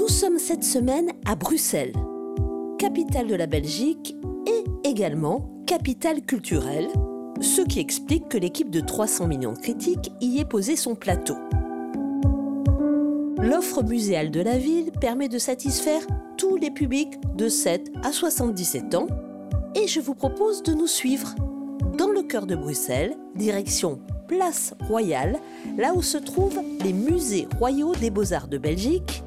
[0.00, 1.92] Nous sommes cette semaine à Bruxelles,
[2.78, 6.88] capitale de la Belgique et également capitale culturelle,
[7.42, 11.34] ce qui explique que l'équipe de 300 millions de critiques y ait posé son plateau.
[13.42, 16.06] L'offre muséale de la ville permet de satisfaire
[16.38, 19.06] tous les publics de 7 à 77 ans
[19.74, 21.34] et je vous propose de nous suivre
[21.98, 25.38] dans le cœur de Bruxelles, direction Place Royale,
[25.76, 29.22] là où se trouvent les musées royaux des beaux-arts de Belgique,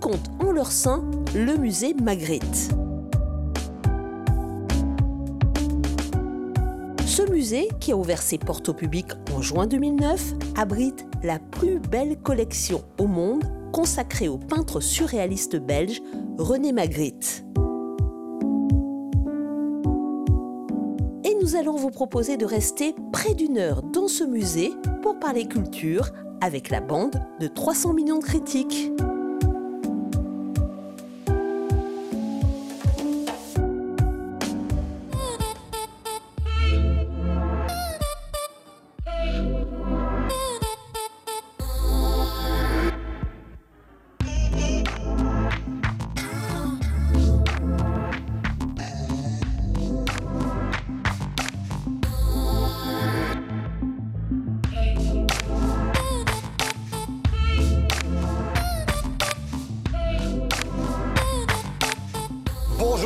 [0.00, 1.04] comptent en leur sein
[1.34, 2.70] le musée Magritte.
[7.06, 11.78] Ce musée, qui a ouvert ses portes au public en juin 2009, abrite la plus
[11.78, 16.00] belle collection au monde consacrée au peintre surréaliste belge
[16.38, 17.44] René Magritte.
[21.24, 24.72] Et nous allons vous proposer de rester près d'une heure dans ce musée
[25.02, 26.10] pour parler culture
[26.40, 28.90] avec la bande de 300 millions de critiques.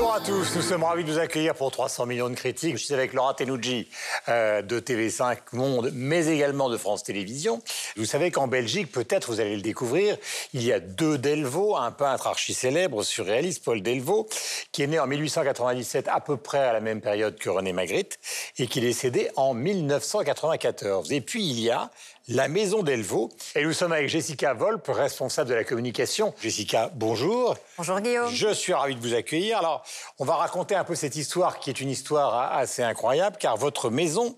[0.05, 2.77] Bonjour à tous, nous sommes ravis de vous accueillir pour 300 millions de critiques.
[2.77, 3.88] Je suis avec Laura Tenouji
[4.28, 7.62] euh, de TV5 Monde, mais également de France Télévisions.
[7.96, 10.19] Vous savez qu'en Belgique, peut-être vous allez le découvrir,
[10.52, 14.28] il y a deux Delvaux, un peintre archi-célèbre, surréaliste, Paul Delvaux,
[14.72, 18.18] qui est né en 1897 à peu près à la même période que René Magritte
[18.58, 21.12] et qui est décédé en 1994.
[21.12, 21.91] Et puis il y a
[22.28, 23.30] la Maison Delvaux.
[23.55, 26.34] Et nous sommes avec Jessica Volpe, responsable de la communication.
[26.41, 27.56] Jessica, bonjour.
[27.77, 28.33] Bonjour Guillaume.
[28.33, 29.58] Je suis ravi de vous accueillir.
[29.58, 29.85] Alors,
[30.18, 33.90] on va raconter un peu cette histoire qui est une histoire assez incroyable, car votre
[33.90, 34.36] maison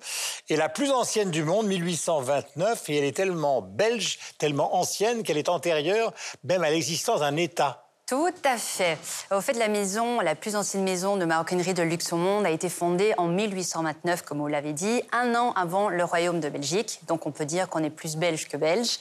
[0.49, 5.39] est la plus ancienne du monde, 1829, et elle est tellement belge, tellement ancienne qu'elle
[5.39, 6.13] est antérieure
[6.45, 7.86] même à l'existence d'un État.
[8.09, 8.97] Tout à fait.
[9.33, 12.51] Au fait, la maison, la plus ancienne maison de maroquinerie de luxe au monde, a
[12.51, 17.01] été fondée en 1829, comme vous l'avez dit, un an avant le Royaume de Belgique.
[17.09, 19.01] Donc on peut dire qu'on est plus belge que belge.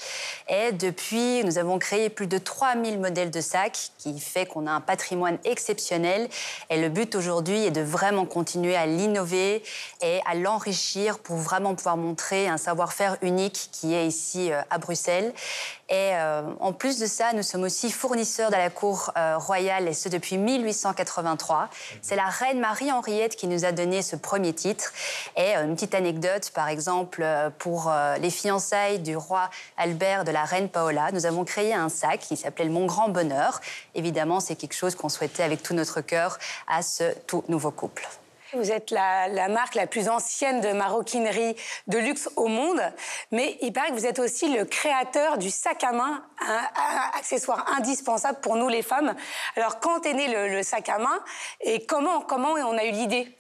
[0.49, 4.71] Et depuis, nous avons créé plus de 3000 modèles de sacs, qui fait qu'on a
[4.71, 6.27] un patrimoine exceptionnel.
[6.71, 9.61] Et le but aujourd'hui est de vraiment continuer à l'innover
[10.01, 14.79] et à l'enrichir pour vraiment pouvoir montrer un savoir-faire unique qui est ici euh, à
[14.79, 15.31] Bruxelles.
[15.87, 19.87] Et euh, en plus de ça, nous sommes aussi fournisseurs de la cour euh, royale,
[19.87, 21.69] et ce depuis 1883.
[22.01, 24.93] C'est la reine Marie-Henriette qui nous a donné ce premier titre.
[25.37, 30.23] Et euh, une petite anecdote, par exemple, euh, pour euh, les fiançailles du roi Albert
[30.23, 33.61] de la reine Paola, nous avons créé un sac qui s'appelait Mon Grand Bonheur.
[33.93, 38.07] Évidemment, c'est quelque chose qu'on souhaitait avec tout notre cœur à ce tout nouveau couple.
[38.55, 41.55] Vous êtes la, marque la plus ancienne de maroquinerie
[41.87, 42.81] de luxe au monde,
[43.31, 47.17] mais il paraît que vous êtes aussi le créateur du sac à main, un, un
[47.17, 49.13] accessoire indispensable pour nous les femmes.
[49.55, 51.19] Alors, quand est né le, le sac à main
[51.61, 53.37] et comment, comment on a eu l'idée?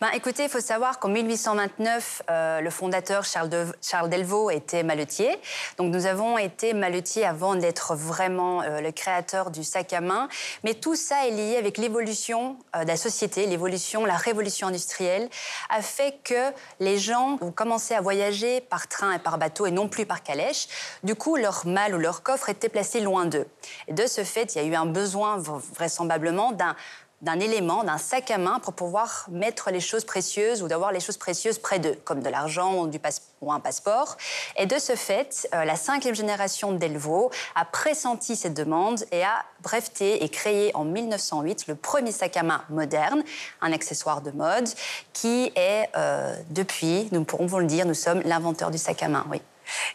[0.00, 4.82] Ben, écoutez, il faut savoir qu'en 1829, euh, le fondateur Charles, de- Charles Delvaux était
[4.82, 5.34] maletier.
[5.78, 10.28] Donc nous avons été maletiers avant d'être vraiment euh, le créateur du sac à main.
[10.64, 15.30] Mais tout ça est lié avec l'évolution euh, de la société, l'évolution, la révolution industrielle,
[15.70, 16.50] a fait que
[16.80, 20.22] les gens ont commencé à voyager par train et par bateau et non plus par
[20.22, 20.66] calèche.
[21.04, 23.46] Du coup, leur malle ou leur coffre était placé loin d'eux.
[23.88, 25.38] Et de ce fait, il y a eu un besoin
[25.74, 26.76] vraisemblablement d'un
[27.24, 31.00] d'un élément, d'un sac à main pour pouvoir mettre les choses précieuses ou d'avoir les
[31.00, 34.16] choses précieuses près d'eux, comme de l'argent ou, un passeport.
[34.56, 39.22] Et de ce fait, euh, la cinquième génération de Delvaux a pressenti cette demande et
[39.22, 43.22] a breveté et créé en 1908 le premier sac à main moderne,
[43.60, 44.68] un accessoire de mode,
[45.12, 49.08] qui est, euh, depuis, nous pourrons vous le dire, nous sommes l'inventeur du sac à
[49.08, 49.40] main, oui.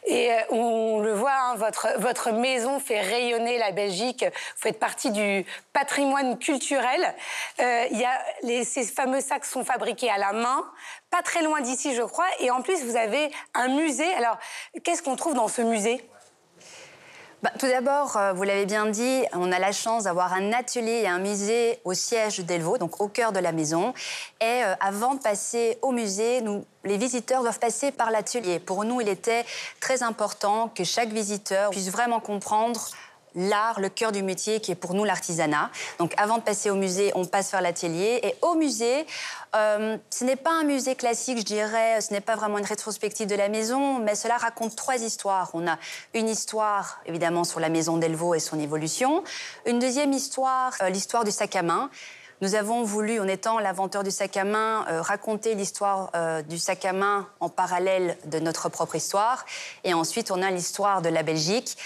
[0.05, 4.23] Et euh, on le voit, hein, votre, votre maison fait rayonner la Belgique.
[4.23, 7.15] Vous faites partie du patrimoine culturel.
[7.59, 10.69] Euh, y a ces fameux sacs sont fabriqués à la main,
[11.09, 12.27] pas très loin d'ici, je crois.
[12.39, 14.13] Et en plus, vous avez un musée.
[14.15, 14.37] Alors,
[14.83, 16.03] qu'est-ce qu'on trouve dans ce musée?
[17.41, 21.03] Bah, tout d'abord, euh, vous l'avez bien dit, on a la chance d'avoir un atelier
[21.03, 23.93] et un musée au siège d'Elvaux, donc au cœur de la maison.
[24.41, 28.59] Et euh, avant de passer au musée, nous, les visiteurs doivent passer par l'atelier.
[28.59, 29.45] Pour nous, il était
[29.79, 32.89] très important que chaque visiteur puisse vraiment comprendre
[33.35, 35.69] l'art, le cœur du métier qui est pour nous l'artisanat.
[35.99, 38.19] Donc avant de passer au musée, on passe faire l'atelier.
[38.23, 39.05] Et au musée,
[39.55, 43.27] euh, ce n'est pas un musée classique, je dirais, ce n'est pas vraiment une rétrospective
[43.27, 45.49] de la maison, mais cela raconte trois histoires.
[45.53, 45.77] On a
[46.13, 49.23] une histoire, évidemment, sur la maison d'Elvaux et son évolution.
[49.65, 51.89] Une deuxième histoire, euh, l'histoire du sac à main.
[52.41, 56.11] Nous avons voulu, en étant l'inventeur du sac à main, euh, raconter l'histoire
[56.47, 59.45] du sac à main en parallèle de notre propre histoire.
[59.83, 61.77] Et ensuite, on a l'histoire de la Belgique.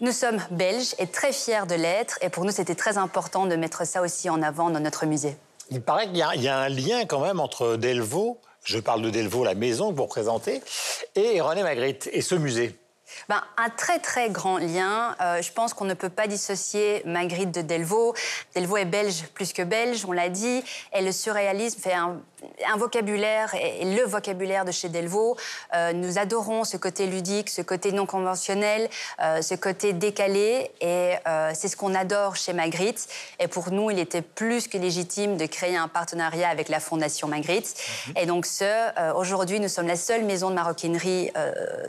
[0.00, 2.18] Nous sommes belges et très fiers de l'être.
[2.22, 5.36] Et pour nous, c'était très important de mettre ça aussi en avant dans notre musée.
[5.70, 9.44] Il paraît qu'il y, a un lien quand même entre Delvaux, je parle de Delvaux,
[9.44, 10.62] la maison que vous représentez,
[11.14, 12.78] et René Magritte et ce musée.
[13.28, 15.16] Ben, un très très grand lien.
[15.20, 18.14] Euh, je pense qu'on ne peut pas dissocier Magritte de Delvaux.
[18.54, 20.62] Delvaux est belge plus que belge, on l'a dit.
[20.92, 22.20] Et le surréalisme fait un,
[22.66, 25.36] un vocabulaire et, le vocabulaire de chez Delvaux.
[25.74, 28.88] Euh, nous adorons ce côté ludique, ce côté non conventionnel,
[29.22, 30.70] euh, ce côté décalé.
[30.80, 31.14] Et
[31.54, 33.06] c'est ce qu'on adore chez Magritte.
[33.38, 37.28] Et pour nous, il était plus que légitime de créer un partenariat avec la Fondation
[37.28, 37.74] Magritte.
[38.08, 38.12] Mhm.
[38.16, 41.30] Et donc, ce, aujourd'hui, nous sommes la seule maison de maroquinerie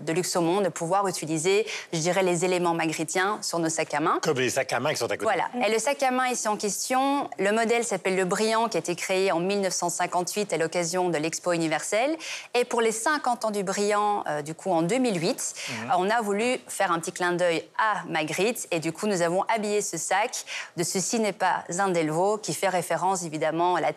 [0.02, 3.94] de luxe au monde de pouvoir utiliser, je dirais, les éléments magritiens sur nos sacs
[3.94, 4.20] à main.
[4.22, 5.24] Comme les sacs à main qui sont à côté.
[5.24, 5.50] Voilà.
[5.68, 8.80] Et le sac à main ici en question, le modèle s'appelle le Brillant, qui a
[8.80, 12.16] été créé en 1958 à l'occasion de l'Expo universelle.
[12.54, 15.74] Et pour les 50 ans du Brillant, euh, du coup en 2008, mmh.
[15.98, 18.68] on a voulu faire un petit clin d'œil à Magritte.
[18.72, 20.46] Et du coup, nous avons habillé ce sac
[20.78, 23.94] de Ceci n'est pas un Delvaux, qui fait référence évidemment à la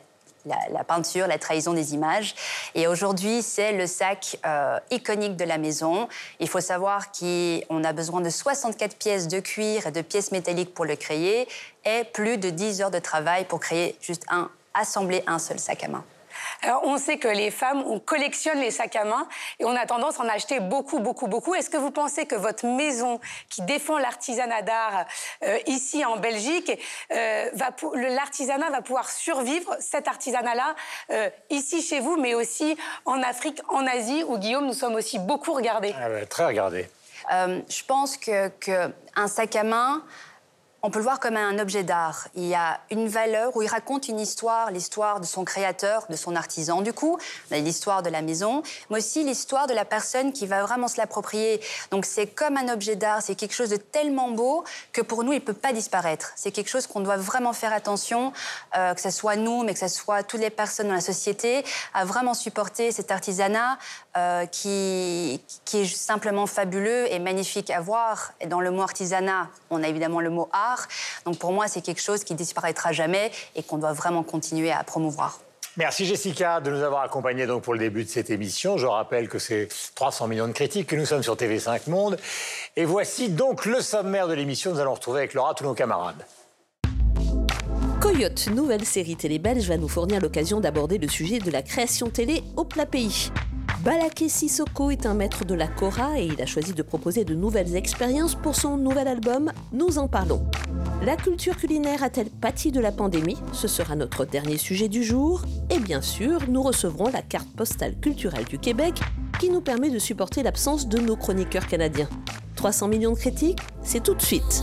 [0.46, 2.34] la, peinture, la trahison des images.
[2.74, 6.08] Et aujourd'hui, c'est le sac euh, iconique de la maison.
[6.40, 10.74] Il faut savoir qu'on a besoin de 64 pièces de cuir et de pièces métalliques
[10.74, 11.48] pour le créer
[11.84, 15.84] et plus de 10 heures de travail pour créer juste un, assembler un seul sac
[15.84, 16.04] à main.
[16.62, 19.26] Alors, on sait que les femmes, on collectionne les sacs à main
[19.58, 21.54] et on a tendance à en acheter beaucoup, beaucoup, beaucoup.
[21.54, 25.04] Est-ce que vous pensez que votre maison qui défend l'artisanat d'art
[25.44, 26.72] euh, ici en Belgique,
[27.12, 27.50] euh,
[27.94, 30.76] l'artisanat va pouvoir survivre, cet artisanat-là,
[31.10, 32.76] euh, ici chez vous, mais aussi
[33.06, 35.94] en Afrique, en Asie, où Guillaume, nous sommes aussi beaucoup regardés?
[36.00, 36.88] Ah ouais, Très regardés.
[37.32, 38.92] Euh, je pense qu'un que
[39.26, 40.02] sac à main,
[40.84, 42.26] on peut le voir comme un objet d'art.
[42.34, 46.17] Il y a une valeur où il raconte une histoire, l'histoire de son créateur, de
[46.17, 47.19] son artisan, du coup,
[47.52, 51.61] l'histoire de la maison, mais aussi l'histoire de la personne qui va vraiment se l'approprier.
[51.93, 55.32] Donc c'est comme un objet d'art, c'est quelque chose de tellement beau que pour nous,
[55.32, 56.32] il ne peut pas disparaître.
[56.34, 58.32] C'est quelque chose qu'on doit vraiment faire attention,
[58.76, 61.64] euh, que ce soit nous, mais que ce soit toutes les personnes dans la société,
[61.94, 63.79] à vraiment supporter cet artisanat
[64.17, 68.32] euh, qui, qui est simplement fabuleux et magnifique à voir.
[68.40, 70.71] Et dans le mot artisanat, on a évidemment le mot art
[71.24, 74.82] donc pour moi, c'est quelque chose qui disparaîtra jamais et qu'on doit vraiment continuer à
[74.84, 75.40] promouvoir.
[75.78, 78.76] Merci Jessica de nous avoir accompagnés donc pour le début de cette émission.
[78.76, 82.19] Je rappelle que c'est 300 millions de critiques que nous sommes sur TV5 Monde.
[82.76, 84.72] Et voici donc le sommaire de l'émission.
[84.72, 86.26] Nous allons retrouver avec Laura tous nos camarades.
[88.02, 92.10] Coyote, nouvelle série télé belge, va nous fournir l'occasion d'aborder le sujet de la création
[92.10, 93.30] télé au plat pays.
[93.84, 97.34] Balaké Sissoko est un maître de la Cora et il a choisi de proposer de
[97.34, 100.44] nouvelles expériences pour son nouvel album Nous en parlons.
[101.04, 103.38] La culture culinaire a-t-elle pâti de la pandémie?
[103.52, 105.42] Ce sera notre dernier sujet du jour.
[105.70, 109.00] Et bien sûr, nous recevrons la carte postale culturelle du Québec
[109.40, 112.08] qui nous permet de supporter l'absence de nos chroniqueurs canadiens.
[112.54, 114.62] 300 millions de critiques, c'est tout de suite.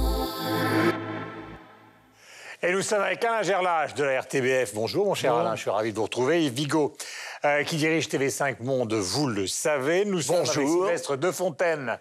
[2.61, 4.73] Et nous sommes avec Alain Gerlage de la RTBF.
[4.75, 5.39] Bonjour mon cher bon.
[5.39, 6.45] Alain, je suis ravi de vous retrouver.
[6.45, 6.93] Et Vigo,
[7.45, 10.05] euh, qui dirige TV5 Monde, vous le savez.
[10.05, 10.63] Nous sommes Bonjour.
[10.63, 11.97] avec Sylvestre de Fontaine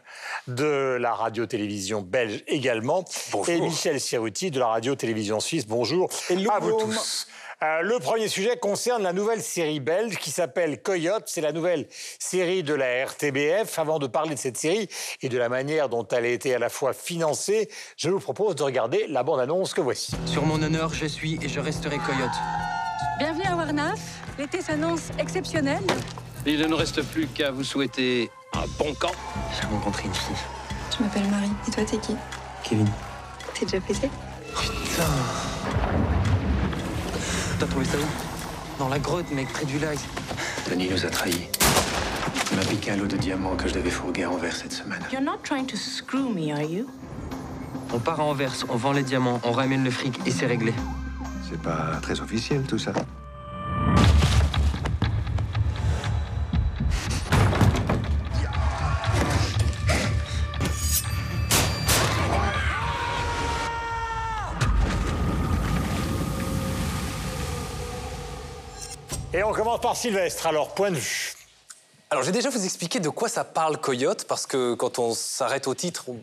[0.47, 3.05] de la radio-télévision belge également.
[3.33, 3.49] Bonjour.
[3.49, 5.67] Et Michel Siruti de la radio-télévision suisse.
[5.67, 6.51] Bonjour Hello.
[6.51, 7.27] à vous tous.
[7.61, 11.25] Euh, le premier sujet concerne la nouvelle série belge qui s'appelle Coyote.
[11.27, 13.79] C'est la nouvelle série de la RTBF.
[13.79, 14.89] Avant de parler de cette série
[15.23, 18.55] et de la manière dont elle a été à la fois financée, je vous propose
[18.55, 20.13] de regarder la bande-annonce que voici.
[20.27, 22.78] Sur mon honneur, je suis et je resterai Coyote.
[24.39, 25.83] L'été s'annonce exceptionnel.
[26.47, 29.13] Il ne reste plus qu'à vous souhaiter un bon camp.
[29.55, 30.37] J'ai rencontré une fille.
[30.97, 31.51] Je m'appelle Marie.
[31.67, 32.17] Et toi, t'es qui?
[32.65, 32.89] Kevin.
[33.55, 34.09] T'es déjà pété
[34.55, 35.05] Putain
[37.59, 38.79] T'as trouvé ça où?
[38.79, 39.99] Dans la grotte, mec, près du lac.
[40.69, 41.49] Tony nous a trahis.
[42.51, 45.01] Il m'a piqué un lot de diamants que je devais fourguer à Anvers cette semaine.
[45.13, 46.87] You're not trying to screw me, are you?
[47.93, 50.73] On part à Anvers, on vend les diamants, on ramène le fric et c'est réglé.
[51.51, 52.93] C'est pas très officiel tout ça.
[69.39, 70.49] Et on commence par Sylvestre.
[70.49, 71.33] Alors, point de vue.
[72.11, 75.69] Alors, j'ai déjà vous expliqué de quoi ça parle Coyote, parce que quand on s'arrête
[75.69, 76.17] au titre, on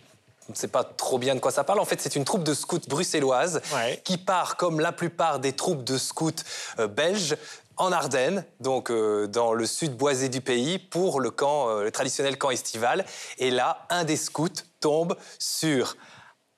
[0.48, 1.80] on ne sait pas trop bien de quoi ça parle.
[1.80, 3.62] En fait, c'est une troupe de scouts bruxelloise
[4.04, 6.32] qui part, comme la plupart des troupes de scouts
[6.80, 7.36] euh, belges,
[7.78, 11.92] en Ardennes, donc euh, dans le sud boisé du pays, pour le camp, euh, le
[11.92, 13.06] traditionnel camp estival.
[13.38, 15.98] Et là, un des scouts tombe sur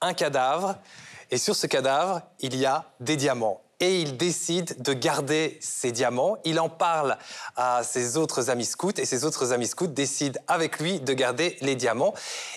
[0.01, 0.75] un cadavre,
[1.31, 5.91] et sur ce cadavre, il y a des diamants et il décide de garder ses
[5.91, 6.37] diamants.
[6.45, 7.17] Il en parle
[7.55, 11.57] à ses autres amis scouts et ses autres amis scouts décident avec lui de garder
[11.61, 12.13] les diamants.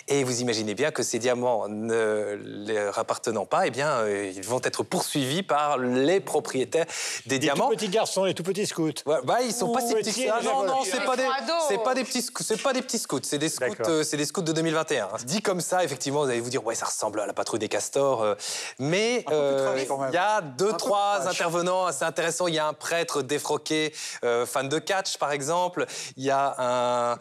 [0.09, 4.45] Et vous imaginez bien que ces diamants ne leur appartenant pas, eh bien, euh, ils
[4.45, 6.87] vont être poursuivis par les propriétaires
[7.27, 7.69] des Les diamants.
[7.69, 8.91] tout petits garçons, les tout petits scouts.
[9.07, 10.27] Ouais, bah, ils sont pas si petits.
[10.29, 11.29] Ah, non, non, c'est sont pas des,
[11.69, 14.17] c'est pas des petits, scouts- c'est pas des petits scouts, c'est des scouts, euh, c'est
[14.17, 15.09] des scouts de 2021.
[15.25, 17.69] Dit comme ça, effectivement, vous allez vous dire, ouais, ça ressemble à la patrouille des
[17.69, 18.35] castors, euh,
[18.79, 19.77] mais euh,
[20.09, 20.77] il y a deux, de
[21.19, 22.47] trois intervenants assez intéressants.
[22.49, 23.93] Il y a un prêtre défroqué,
[24.25, 25.87] euh, fan de catch, par exemple.
[26.17, 27.17] Il y a un, un,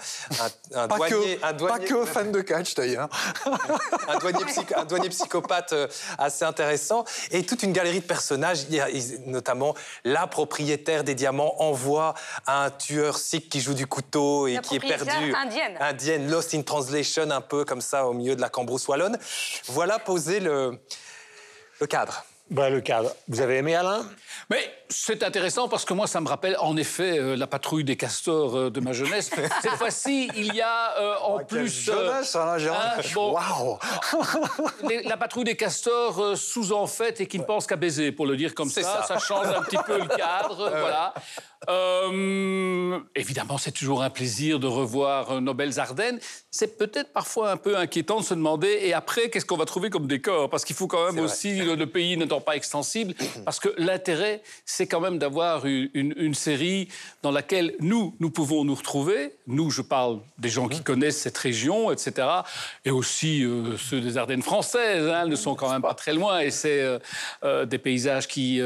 [0.75, 3.09] un Pas douanier, que, un douanier- pas que fan de catch d'ailleurs.
[4.07, 8.63] un douanier, psych- un douanier psychopathe euh, assez intéressant et toute une galerie de personnages.
[8.69, 8.87] Il y a,
[9.25, 12.13] notamment la propriétaire des diamants envoie
[12.47, 15.33] un tueur sikh qui joue du couteau et La qui est perdu.
[15.35, 15.77] indienne.
[15.79, 19.17] Indienne, lost in translation, un peu comme ça au milieu de la cambrousse wallonne.
[19.67, 20.77] Voilà posé le,
[21.79, 22.23] le cadre.
[22.49, 23.15] Bah, le cadre.
[23.27, 24.03] Vous avez aimé Alain?
[24.49, 27.95] Mais c'est intéressant parce que moi, ça me rappelle en effet euh, la patrouille des
[27.97, 29.29] castors euh, de ma jeunesse.
[29.61, 31.67] Cette fois-ci, il y a euh, en Ah, plus.
[31.67, 32.57] jeunesse, hein,
[33.13, 33.35] bon,
[34.87, 38.25] les- la patrouille des castors euh, sous-en fait et qui ne pense qu'à baiser, pour
[38.25, 39.03] le dire comme ça.
[39.07, 39.17] ça.
[39.19, 40.69] change un petit peu le cadre.
[40.79, 41.13] voilà.
[43.15, 46.19] Évidemment, c'est toujours un plaisir de revoir nos belles Ardennes.
[46.51, 49.89] C'est peut-être parfois un peu inquiétant de se demander et après, qu'est-ce qu'on va trouver
[49.89, 50.49] comme décor?
[50.49, 53.13] Parce qu'il faut quand même aussi, le, le pays n'étant pas extensible,
[53.45, 54.28] parce que l'intérêt,
[54.65, 56.87] c'est quand même d'avoir une, une- une série
[57.23, 59.33] dans laquelle nous, nous pouvons nous retrouver.
[59.47, 62.27] Nous, je parle des gens qui connaissent cette région, etc.
[62.85, 66.13] Et aussi euh, ceux des Ardennes françaises, hein, elles ne sont quand même pas très
[66.13, 66.99] loin et c'est euh,
[67.43, 68.59] euh, des paysages qui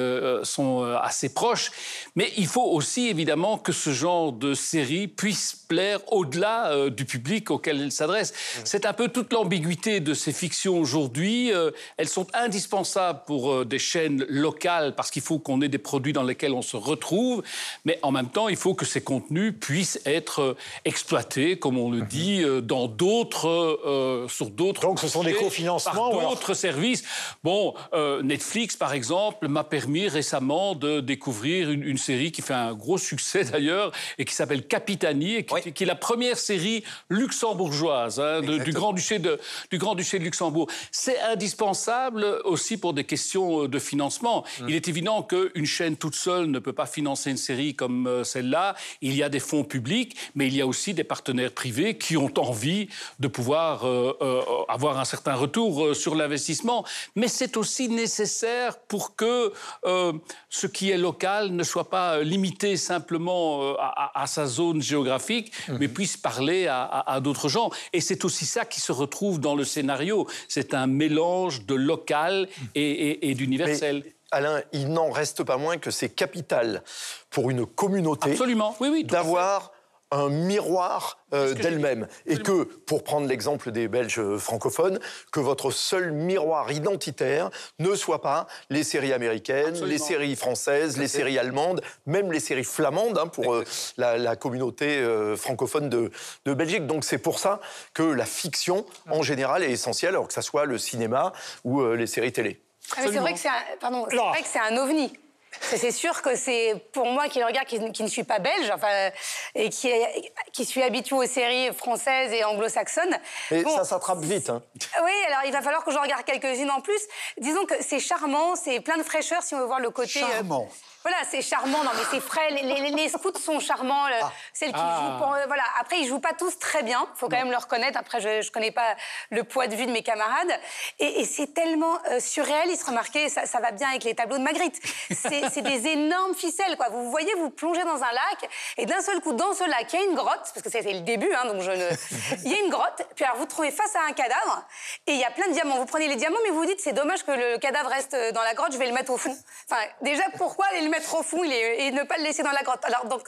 [0.44, 1.72] sont assez proches.
[2.16, 7.52] Mais il faut aussi évidemment que ce genre de série puisse plaire au-delà du public
[7.52, 8.34] auquel elle s'adresse.
[8.64, 11.52] C'est un peu toute l'ambiguïté de ces fictions aujourd'hui.
[11.98, 16.24] Elles sont indispensables pour des chaînes locales parce qu'il faut qu'on ait des produits dans
[16.24, 17.44] lesquels on se retrouve,
[17.86, 21.92] mais en même temps, il faut que ces contenus puissent être euh, exploités, comme on
[21.92, 23.48] le dit, euh, dans d'autres,
[23.86, 24.82] euh, sur d'autres.
[24.82, 27.04] Donc, ce sont des cofinancements, par alors- d'autres services.
[27.44, 32.54] Bon, euh, Netflix, par exemple, m'a permis récemment de découvrir une, une série qui fait
[32.54, 35.74] un gros succès d'ailleurs et qui s'appelle Capitani, et qui, Oui.
[35.74, 39.40] qui est la première série luxembourgeoise hein, de- du Grand-Duché de,
[39.72, 40.68] du Grand-Duché de Luxembourg.
[40.92, 44.44] C'est indispensable aussi pour des questions de financement.
[44.62, 44.70] Mm.
[44.70, 48.24] Il est évident qu'une chaîne toute seule ne peut pas financer une série comme euh,
[48.24, 48.76] celle-là.
[49.02, 52.18] Il y a des fonds publics, mais il y a aussi des partenaires privés qui
[52.18, 52.88] ont envie
[53.20, 56.86] de pouvoir euh, euh, avoir un certain retour sur l'investissement.
[57.16, 59.52] Mais c'est aussi nécessaire pour que
[59.86, 60.14] euh,
[60.50, 65.52] ce qui est local ne soit pas limité simplement à, à- à sa zone géographique,
[65.80, 67.70] mais puisse parler à d'autres gens.
[67.94, 70.28] Et c'est aussi ça qui se retrouve dans le scénario.
[70.48, 74.04] C'est un mélange de local et, et- et d'universel.
[74.34, 76.84] Alain, il n'en reste pas moins que c'est capital
[77.30, 79.04] pour une communauté oui, oui.
[79.04, 79.72] d'avoir
[80.14, 82.08] un miroir euh, d'elle-même.
[82.28, 85.00] Et que, pour prendre l'exemple des Belges euh, francophones,
[85.32, 87.50] que votre seul miroir identitaire
[87.80, 89.88] ne soit pas les séries américaines, Absolument.
[89.88, 93.64] les séries françaises, les séries allemandes, même les séries flamandes hein, pour euh,
[93.98, 96.12] la, la communauté euh, francophone de,
[96.46, 96.86] de Belgique.
[96.86, 97.60] Donc c'est pour ça
[97.96, 102.08] que la fiction, en général, est essentielle, alors que ça soit le cinéma ou les
[102.08, 102.62] séries télé.
[102.96, 104.30] Ah, mais c'est vrai que c'est un, pardon, c'est Laura.
[104.32, 105.14] vrai que c'est un ovni.
[105.62, 108.72] C'est sûr que c'est pour moi qui le regarde, qui, qui ne suis pas belge,
[108.74, 109.12] enfin,
[109.54, 113.16] et qui, suis habituée aux séries françaises et anglo-saxonnes.
[113.52, 114.50] Et Bon, ça s'attrape vite.
[114.50, 114.64] hein.
[115.04, 117.00] oui, alors il va falloir que j'en regarde quelques-unes en plus.
[117.38, 120.24] Disons que c'est charmant, c'est plein de fraîcheur si on veut voir le côté.
[120.24, 120.68] euh, Charmant.
[121.04, 121.84] Voilà, c'est charmant.
[121.84, 122.50] Non, mais c'est frais.
[122.52, 124.08] Les, les- les scouts sont charmants.
[124.08, 124.16] le-
[124.54, 125.00] Celles qui Ah.
[125.00, 125.34] jouent pour.
[125.34, 125.64] euh, voilà.
[125.80, 127.06] Après, ils jouent pas tous très bien.
[127.16, 128.00] Faut quand même le reconnaître.
[128.00, 128.96] Après, je, je connais pas
[129.30, 130.60] le poids de vue de mes camarades.
[131.00, 132.84] Et, et c'est tellement euh, surréaliste.
[132.88, 134.80] Remarquez, ça, ça va bien avec les tableaux de Magritte.
[135.12, 136.90] C'est c'est des énormes ficelles, quoi.
[136.90, 140.00] Vous voyez, vous plongez dans un lac, et d'un seul coup, dans ce lac, il
[140.00, 141.90] y a une grotte, parce que c'était le début, hein, donc je ne.
[142.46, 143.02] Il y a une grotte.
[143.16, 144.64] Puis alors, vous trouvez face à un cadavre,
[145.08, 145.76] et il y a plein de diamants.
[145.78, 148.42] Vous prenez les diamants, mais vous vous dites, c'est dommage que le cadavre reste dans
[148.42, 148.72] la grotte.
[148.74, 149.36] Je vais le mettre au fond.
[149.70, 152.44] Enfin, déjà, pourquoi aller le mettre au fond il est- et ne pas le laisser
[152.44, 153.24] dans la grotte Alors donc,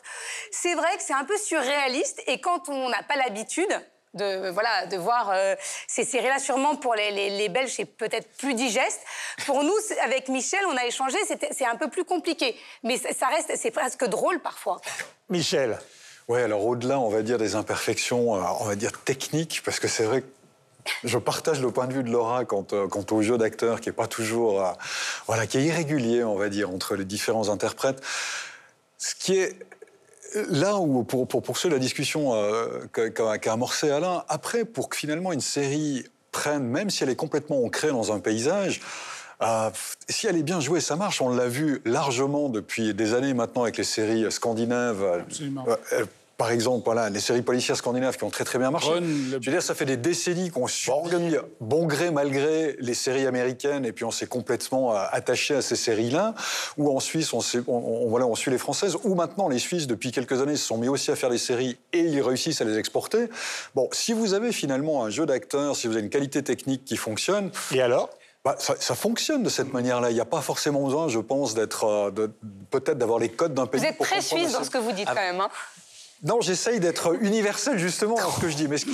[0.51, 3.73] c'est vrai que c'est un peu surréaliste, et quand on n'a pas l'habitude
[4.13, 5.55] de, voilà, de voir euh,
[5.87, 9.01] ces séries-là, sûrement pour les, les- les Belges, c'est peut-être plus digeste.
[9.45, 12.57] Pour nous, avec Michel, on a échangé, c'était- c'est un peu plus compliqué.
[12.83, 14.79] Mais ça ça reste, c'est presque drôle parfois.
[15.29, 15.77] Michel.
[16.29, 19.87] Oui, alors au-delà, on va dire des imperfections, euh, on va dire techniques, parce que
[19.89, 20.27] c'est vrai que
[21.03, 23.89] je partage le point de vue de Laura quant, euh, quant au jeu d'acteur qui
[23.89, 24.71] est pas toujours, euh,
[25.27, 28.01] voilà, qui est irrégulier, on va dire, entre les différents interprètes.
[28.97, 29.57] Ce qui est
[30.49, 34.97] là où, pour, pour poursuivre la discussion euh, qu'a qu'a amorcée Alain, après, pour que
[34.97, 38.81] finalement une série prenne, même si elle est complètement ancrée dans un paysage,
[39.41, 39.69] euh,
[40.09, 41.21] si elle est bien jouée, ça marche.
[41.21, 45.23] On l'a vu largement depuis des années maintenant avec les séries scandinaves.
[45.27, 45.65] Absolument.
[45.93, 46.05] Euh,
[46.37, 48.89] par exemple, voilà, les séries policières scandinaves qui ont très très bien marché.
[48.99, 49.05] Le-
[49.41, 53.25] Je veux dire, ça fait des décennies qu'on subi, bon gré mal gré, les séries
[53.25, 56.35] américaines, et puis on s'est complètement euh, attaché à ces séries-là.
[56.77, 58.97] Ou en Suisse, on, s'est- on- on- voilà, on suit les Françaises.
[59.03, 61.77] Ou maintenant, les Suisses, depuis quelques années, se sont mis aussi à faire des séries
[61.93, 63.29] et ils réussissent à les exporter.
[63.73, 66.97] Bon, si vous avez finalement un jeu d'acteurs, si vous avez une qualité technique qui
[66.97, 67.49] fonctionne.
[67.73, 68.09] Et alors?
[68.43, 70.11] bah, ça, ça fonctionne de cette manière-là.
[70.11, 72.27] Il n'y a pas forcément besoin, je pense, d'être, euh,
[72.69, 73.81] peut-être d'avoir les codes d'un pays.
[73.81, 75.39] Vous êtes pour très suisse dans ce- que vous dites quand même.
[75.41, 75.49] hein.
[76.25, 78.67] Non, j'essaye d'être universel justement dans ce que je dis.
[78.69, 78.91] Mais ce qui...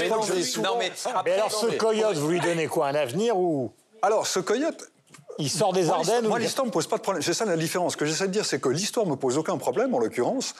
[0.00, 0.78] Mais non, mais souvent-
[1.24, 4.90] mais alors, ce coyote, vous lui donnez quoi Un avenir ou Alors, ce coyote.
[5.38, 7.22] Il sort des Ardennes Moi, l'histoire me pose pas de problème.
[7.22, 7.92] C'est ça la différence.
[7.92, 10.54] Ce que j'essaie de dire, c'est que l'histoire me pose aucun problème, en l'occurrence,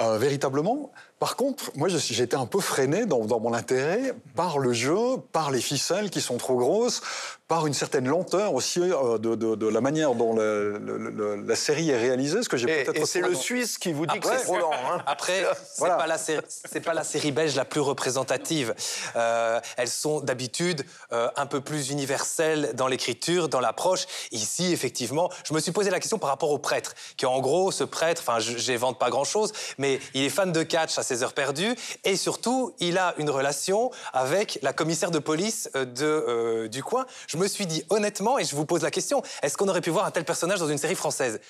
[0.00, 0.90] euh, véritablement.
[1.18, 1.88] Par contre, moi,
[2.24, 4.96] été un peu freiné dans, dans mon intérêt par le jeu,
[5.32, 7.00] par les ficelles qui sont trop grosses,
[7.48, 11.36] par une certaine lenteur aussi euh, de, de- de la manière dont le- le- le-
[11.36, 12.42] la série est réalisée.
[12.42, 14.72] Ce que j'ai peut-être et c'est le Suisse qui vous dit que c'est trop lent.
[14.72, 15.00] hein.
[15.06, 15.94] Après, c'est Voilà.
[15.94, 18.74] pas la série, c'est pas la série belge la plus représentative.
[19.14, 24.06] Euh, elles sont d'habitude euh, un peu plus universelles dans l'écriture, dans l'approche.
[24.32, 27.70] Ici, effectivement, je me suis posé la question par rapport au prêtre, qui en gros,
[27.70, 31.22] ce prêtre, enfin, je j'invente pas grand-chose, mais il est fan de catch à ses
[31.22, 36.04] heures perdues, et surtout, il a une relation avec la commissaire de police euh, de,
[36.04, 37.06] euh, du coin.
[37.26, 39.90] Je me suis dit honnêtement, et je vous pose la question, est-ce qu'on aurait pu
[39.90, 41.40] voir un tel personnage dans une série française?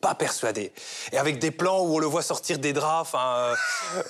[0.00, 0.72] Pas persuadé.
[1.12, 3.54] Et avec des plans où on le voit sortir des draps, enfin,
[3.88, 4.02] euh,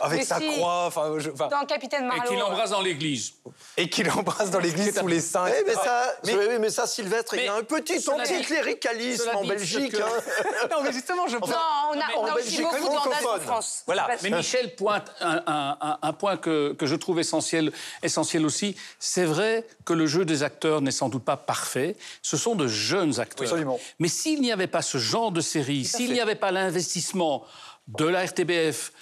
[0.00, 0.48] avec Mais sa si.
[0.48, 2.28] croix, enfin, je- enfin, Dans Capitaine Et Marlowe.
[2.28, 3.34] qu'il embrasse dans l'église.
[3.76, 5.44] et qu'il embrasse dans l'église sous les seins.
[5.44, 9.44] Oui, mais ça, Mais- oui, mais ça, Sylvestre, il y a un petit anticléricalisme en
[9.44, 9.92] Belgique.
[9.92, 10.06] que- hein.
[10.70, 13.38] non, mais justement, je Non, on a, on a en aussi Belgique beaucoup en.
[13.40, 13.82] France.
[13.86, 18.44] Voilà, mais Michel pointe un, un- un- un point que, que je trouve essentiel, essentiel
[18.44, 18.76] aussi.
[18.98, 21.96] C'est vrai que le jeu des acteurs n'est sans doute pas parfait.
[22.22, 23.46] Ce sont de jeunes acteurs.
[23.46, 23.78] absolument.
[23.98, 27.44] Mais s'il n'y avait pas ce genre de série, s'il n'y avait pas l'investissement
[27.88, 28.92] de la RTBF,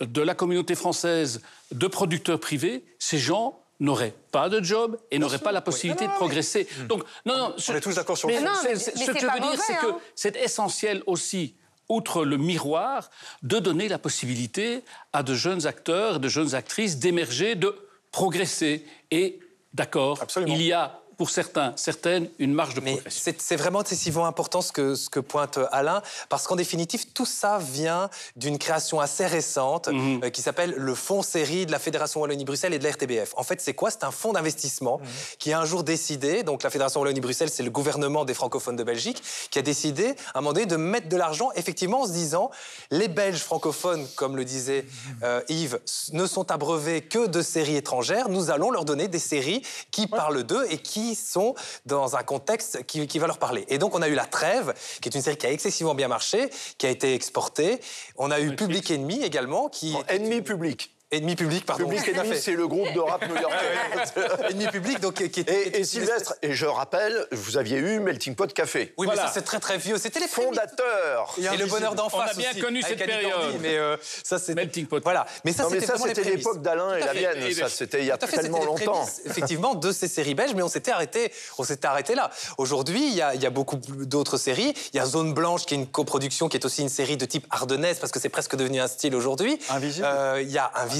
[0.00, 1.40] de la communauté française,
[1.72, 6.12] de producteurs privés, ces gens n'auraient pas de job et n'auraient pas la possibilité de
[6.12, 6.66] progresser.
[6.88, 8.40] Donc, non, non, On est tous d'accord sur mais.
[8.40, 9.98] Non, mais- ce que je veux dire, c'est que hein.
[10.14, 11.54] c'est essentiel aussi,
[11.88, 13.10] outre le miroir,
[13.42, 17.76] de donner la possibilité à de jeunes acteurs, de jeunes actrices d'émerger, de
[18.12, 18.84] progresser.
[19.10, 19.40] Et
[19.74, 23.10] d'accord, il y a pour certains, certaines, une marge de progression.
[23.24, 27.24] c'est c'est vraiment excessivement important ce que, ce que pointe Alain, parce qu'en définitive, tout
[27.26, 30.20] ça vient d'une création assez récente Mhm.
[30.24, 33.32] euh, qui s'appelle le Fonds série de la Fédération Wallonie-Bruxelles et de la RTBF.
[33.36, 33.90] En fait, c'est quoi?
[33.90, 35.06] C'est un fonds d'investissement Mhm.
[35.38, 38.84] qui a un jour décidé, donc la Fédération Wallonie-Bruxelles, c'est le gouvernement des francophones de
[38.84, 42.12] Belgique, qui a décidé à un moment donné de mettre de l'argent, effectivement, en se
[42.12, 42.50] disant
[42.90, 44.84] les Belges francophones, comme le disait
[45.22, 45.78] euh, Yves,
[46.12, 48.28] ne sont abreuvés que de séries étrangères.
[48.28, 52.84] Nous allons leur donner des séries qui parlent d'eux et qui sont dans un contexte
[52.86, 53.64] qui, qui va leur parler.
[53.68, 56.08] Et donc, on a eu La Trêve, qui est une série qui a excessivement bien
[56.08, 57.80] marché, qui a été exportée.
[58.16, 59.94] On a eu Public Enemy également, qui...
[60.08, 60.95] Ennemi public.
[61.12, 61.84] Ennemi public, pardon.
[61.84, 62.34] Public fait.
[62.34, 64.48] c'est le groupe de rap new-yorkais.
[64.50, 65.30] Ennemi public, donc qui est...
[65.30, 68.92] qui est- Et, et Sylvestre, et je rappelle, vous aviez eu Melting Pot Café.
[68.98, 69.22] Oui, Voilà.
[69.22, 69.98] mais ça, c'est très très vieux.
[69.98, 70.48] C'était les prémices.
[70.58, 71.34] Fondateur.
[71.38, 73.32] Et le bonheur d'en On a bien aussi, connu cette période.
[73.32, 75.00] Cordy, mais euh, ça c'est Melting pot.
[75.04, 77.42] Voilà, mais ça c'était l'époque d'Alain et la mienne.
[77.46, 78.92] Et- Ça, c'était il y a fait, tellement longtemps.
[78.92, 82.30] prémices, effectivement, de ces séries belges, mais on s'était arrêté, on s'était arrêté là.
[82.58, 84.74] Aujourd'hui, il y, a- il y a beaucoup d'autres séries.
[84.92, 87.24] Il y a Zone Blanche, qui est une coproduction, qui est aussi une série de
[87.26, 89.58] type ardennaise, parce que c'est presque devenu un style aujourd'hui.
[89.70, 90.04] Invisible.
[90.10, 90.95] Euh, Il y a Invisible.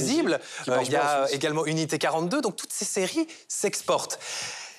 [0.69, 2.41] Euh, il y a également Unité 42.
[2.41, 4.19] Donc toutes ces séries s'exportent.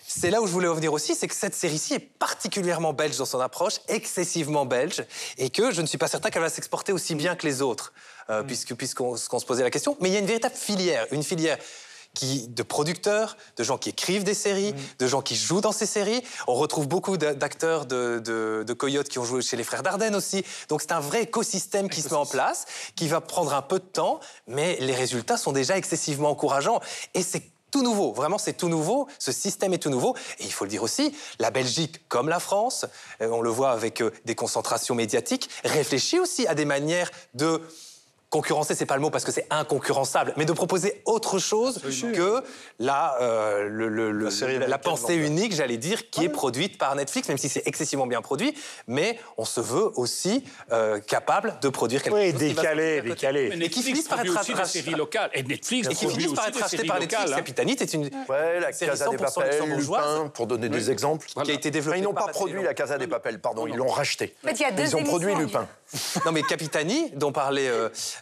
[0.10, 3.26] C'est là où je voulais revenir aussi, c'est que cette série-ci est particulièrement belge dans
[3.26, 5.04] son approche, excessivement belge,
[5.38, 7.92] et que je ne suis pas certain qu'elle va s'exporter aussi bien que les autres,
[8.30, 9.98] euh, puisque puisqu'on qu'on se posait la question.
[10.00, 11.58] Mais il y a une véritable filière, une filière
[12.18, 15.86] qui, de producteurs, de gens qui écrivent des séries, de gens qui jouent dans ces
[15.86, 16.24] séries.
[16.48, 19.84] On retrouve beaucoup d'a- d'acteurs de, de, de Coyote qui ont joué chez les Frères
[19.84, 20.44] Dardenne aussi.
[20.68, 23.78] Donc c'est un vrai écosystème qui se met en place, qui va prendre un peu
[23.78, 26.80] de temps, mais les résultats sont déjà excessivement encourageants.
[27.14, 30.16] Et c'est tout nouveau, vraiment c'est tout nouveau, ce système est tout nouveau.
[30.40, 32.86] Et il faut le dire aussi, la Belgique, comme la France,
[33.22, 37.62] euh, on le voit avec euh, des concentrations médiatiques, réfléchit aussi à des manières de
[38.30, 41.80] concurrencer, c'est pas le mot parce que c'est inconcurrençable, mais de proposer autre chose
[42.14, 42.44] que
[42.80, 44.30] la, euh, le- le- le-
[44.68, 48.22] la, pensée unique, j'allais dire, qui est produite par Netflix, même si c'est excessivement bien
[48.22, 48.54] produit,
[48.88, 52.40] mais on se veut aussi euh, capable de produire quelque Oui, chose.
[52.40, 53.10] qui va se décalé, côté.
[53.10, 53.50] décalé.
[53.50, 55.30] Mais Et qui Netflix finissent par produit être aussi des séries locales.
[55.34, 57.32] Et Netflix et qui finissent par aussi être séries par Netflix.
[57.32, 57.36] hein.
[57.38, 59.70] Capitanite est une Ouais, la série Casa des 100% Papel.
[59.78, 61.28] Lupin, pour donner des exemples.
[61.44, 63.88] qui a été développée ils n'ont pas produit la Casa des Papel, pardon, ils l'ont
[63.88, 64.36] racheté.
[64.44, 65.34] En fait, il y a deux Ils ont produit.
[65.34, 65.68] Lupin.
[66.26, 67.70] Non, mais Capitani, dont parlait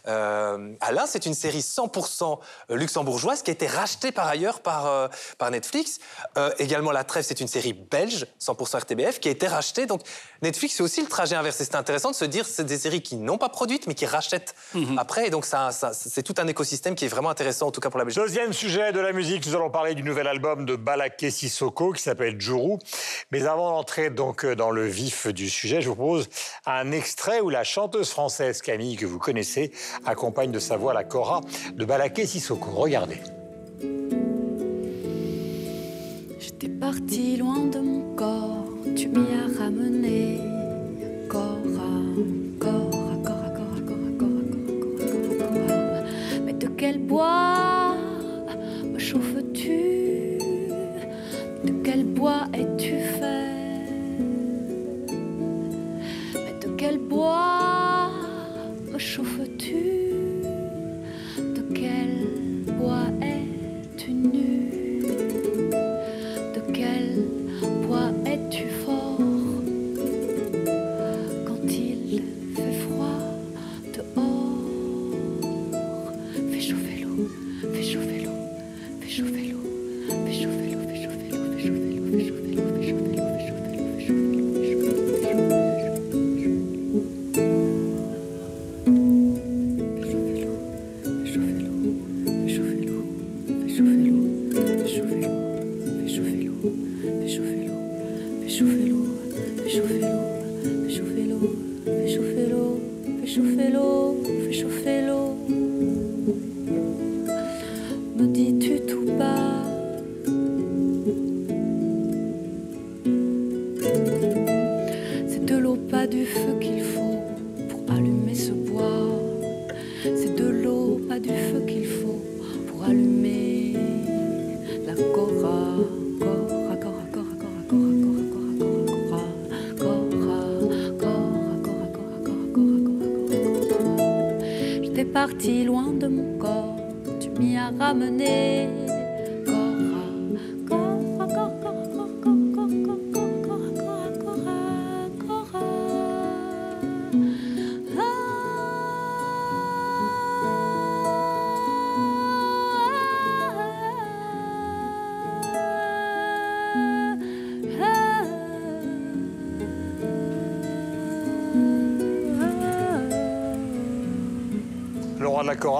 [0.06, 2.38] euh, Alain, c'est une série 100%
[2.70, 5.98] luxembourgeoise qui a été rachetée par ailleurs par, euh, par Netflix.
[6.36, 9.86] Euh, également, La Trêve, c'est une série belge, 100% RTBF, qui a été rachetée.
[9.86, 10.02] Donc,
[10.42, 11.64] Netflix fait aussi le trajet inversé.
[11.64, 14.54] C'est intéressant de se dire c'est des séries qui n'ont pas produites, mais qui rachètent
[14.98, 15.26] après.
[15.26, 17.90] Et donc, ça, ça- c'est tout un écosystème qui est vraiment intéressant, en tout cas
[17.90, 18.22] pour la Belgique.
[18.22, 22.02] Deuxième sujet de la musique, nous allons parler du nouvel album de Balaké Sissoko qui
[22.02, 22.78] s'appelle Juru.
[23.30, 26.28] Mais avant d'entrer donc dans le vif du sujet, je vous propose
[26.66, 29.72] un extrait où la chanteuse française Camille, que vous connaissez,
[30.04, 31.40] accompagne de sa voix la Cora
[31.74, 32.70] de Balaké Sissoko.
[32.70, 33.20] Regardez.
[36.38, 40.40] J'étais parti loin de mon corps, tu m'y as ramené.
[41.28, 41.50] Cora,
[42.58, 44.46] Cora, Cora, Cora, Cora, Cora,
[44.78, 46.02] Cora, Cora.
[46.44, 47.94] Mais de quel bois
[48.84, 50.38] me chauffes-tu?
[51.64, 53.90] De quel bois es-tu fait?
[56.34, 57.65] Mais de quel bois
[58.96, 59.95] me chauffes-tu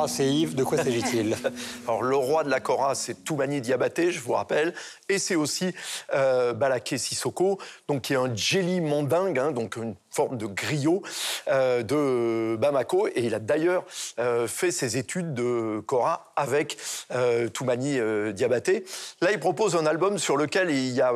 [0.06, 1.36] C'est Yves, de quoi s'agit-il?
[2.26, 4.74] roi de la Cora, c'est Toumani Diabaté, je vous rappelle,
[5.08, 5.72] et c'est aussi
[6.12, 7.58] euh, Balaké Sissoko,
[7.88, 11.02] donc qui est un jelly mandingue, hein, donc une forme de griot
[11.48, 13.84] euh, de Bamako, et il a d'ailleurs
[14.18, 16.78] euh, fait ses études de Cora avec
[17.14, 17.98] euh, Toumani
[18.32, 18.84] Diabaté.
[19.20, 21.12] Là, il propose un album sur lequel il y a,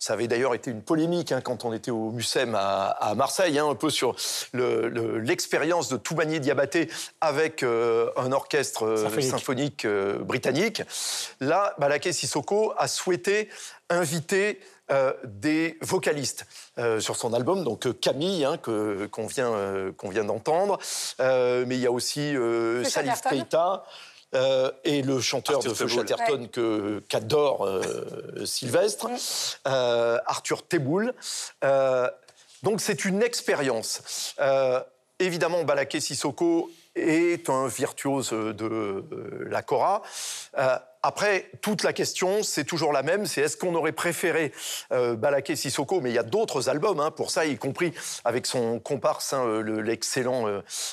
[0.00, 3.58] ça avait d'ailleurs été une polémique hein, quand on était au Mucem à, à Marseille,
[3.58, 4.14] hein, un peu sur
[4.52, 6.88] le- le- l'expérience de Toumani Diabaté
[7.20, 9.30] avec un orchestre Symphonique.
[9.30, 10.18] symphonique euh,
[10.50, 10.82] britannique.
[11.40, 13.48] Là, Balaké Sissoko a souhaité
[13.90, 14.60] inviter
[14.92, 16.46] euh, des vocalistes
[16.78, 20.78] euh, sur son album, donc euh, Camille, hein, que- qu'on vient, euh, qu'on vient d'entendre,
[21.20, 23.20] Euh, mais il y a aussi euh, Salif.
[23.22, 23.84] Keita.
[24.34, 25.88] euh, et le chanteur Arthur de Feu.
[25.88, 29.08] Chatterton que- qu'adore euh, Sylvestre,
[29.66, 31.14] euh, Arthur Teboul.
[31.64, 32.10] Euh,
[32.62, 34.34] donc c'est une expérience.
[34.40, 34.80] Euh,
[35.20, 40.02] évidemment, Balaké Sissoko est un virtuose de euh, la Cora.
[40.58, 44.52] Euh, après, toute la question, c'est toujours la même, c'est est-ce qu'on aurait préféré
[44.90, 47.92] euh, Balaké Sissoko, mais il y a d'autres albums hein, pour ça, y compris
[48.24, 50.46] avec son comparse, hein, le- l'excellent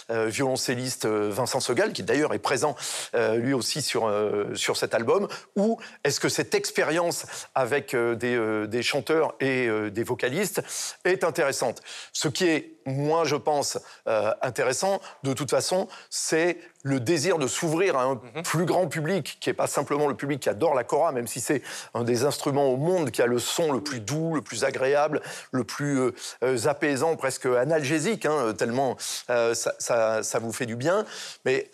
[0.10, 2.76] violoncelliste Vincent Segal, qui d'ailleurs est présent
[3.14, 4.14] lui aussi sur,
[4.54, 10.62] sur cet album, ou est-ce que cette expérience avec des, des chanteurs et des vocalistes
[11.06, 11.82] est intéressante?
[12.12, 17.48] Ce qui est, moi je pense, euh, intéressant, de toute façon, c'est le désir de
[17.48, 20.84] s'ouvrir à un plus grand public, qui n'est pas simplement le public qui adore la
[20.84, 21.62] kora, même si c'est
[21.94, 25.22] un des instruments au monde qui a le son le plus doux, le plus agréable,
[25.52, 26.00] le plus
[26.44, 31.06] euh, apaisant, presque analgésique, hein, tellement ça, ça, vous fait du bien.
[31.46, 31.70] Mais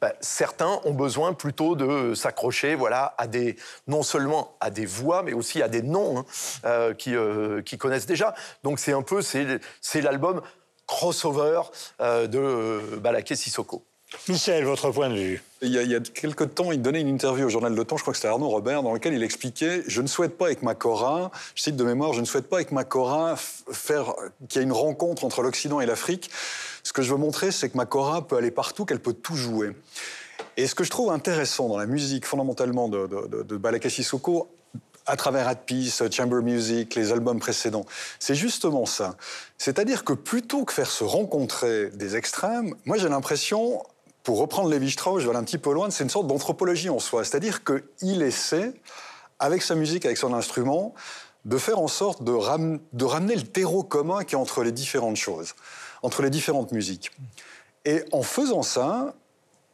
[0.00, 3.56] bah, certains ont besoin plutôt de s'accrocher voilà, à des,
[3.86, 6.24] non seulement à des voix, mais aussi à des noms hein,
[6.64, 8.34] euh, qui, euh, qui, connaissent déjà.
[8.62, 10.42] Donc c'est un peu, c'est l'album
[10.86, 11.62] crossover
[12.00, 13.84] euh, de Balaké Sissoko.
[14.28, 17.46] Michel, votre point de vue il y, a, il quelques temps, il donnait une interview
[17.46, 20.02] au journal Le Temps, je crois que c'était Arnaud Robert, dans lequel il expliquait Je
[20.02, 22.72] ne souhaite pas avec ma Cora, je cite de mémoire, je ne souhaite pas avec
[22.72, 24.14] ma Cora faire
[24.48, 26.30] qu'il y ait une rencontre entre l'Occident et l'Afrique.
[26.82, 29.34] Ce que je veux montrer, c'est que ma Cora peut aller partout, qu'elle peut tout
[29.34, 29.72] jouer.
[30.56, 33.56] Et ce que je trouve intéressant dans la musique, fondamentalement, de, de, de,
[35.06, 37.86] à travers At Peace, Chamber Music, les albums précédents.
[38.18, 39.16] C'est justement ça.
[39.56, 43.82] C'est-à-dire que plutôt que faire se rencontrer des extrêmes, moi j'ai l'impression,
[44.26, 46.98] pour reprendre Lévi-Strauss, je vais aller un petit peu loin, c'est une sorte d'anthropologie en
[46.98, 47.22] soi.
[47.22, 48.72] C'est-à-dire qu'il essaie,
[49.38, 50.94] avec sa musique, avec son instrument,
[51.44, 55.14] de faire en sorte de, de ramener le terreau commun qui est entre les différentes
[55.14, 55.54] choses,
[56.02, 57.12] entre les différentes musiques.
[57.84, 59.14] Et en faisant ça,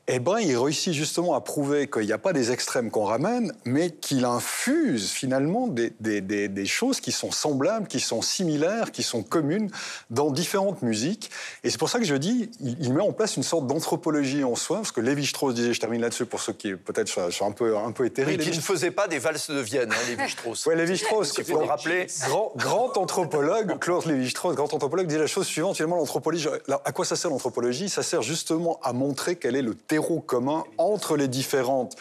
[0.08, 3.52] eh ben, il réussit justement à prouver qu'il n'y a pas des extrêmes qu'on ramène,
[3.64, 9.04] mais qu'il infuse finalement des, des, des, choses qui sont semblables, qui sont similaires, qui
[9.04, 9.70] sont communes
[10.10, 11.30] dans différentes musiques.
[11.62, 14.56] Et c'est pour ça que je dis, il, met en place une sorte d'anthropologie en
[14.56, 17.76] soi, parce que Lévi-Strauss disait, je termine là-dessus pour ceux qui peut-être sont un peu,
[17.76, 18.36] un peu éthérés.
[18.36, 20.66] Mais qui ne faisait pas des valses de Vienne, hein, Lévi-Strauss.
[20.66, 22.08] oui, Lévi-Strauss, il faut le rappeler.
[22.26, 26.48] Grand, grand anthropologue, Claude Lévi-Strauss, grand anthropologue, dit la chose suivante, finalement, l'anthropologie,
[26.84, 27.88] à quoi ça sert l'anthropologie?
[27.88, 31.96] Ça sert justement à montrer quel est le terreau commun entre les différentes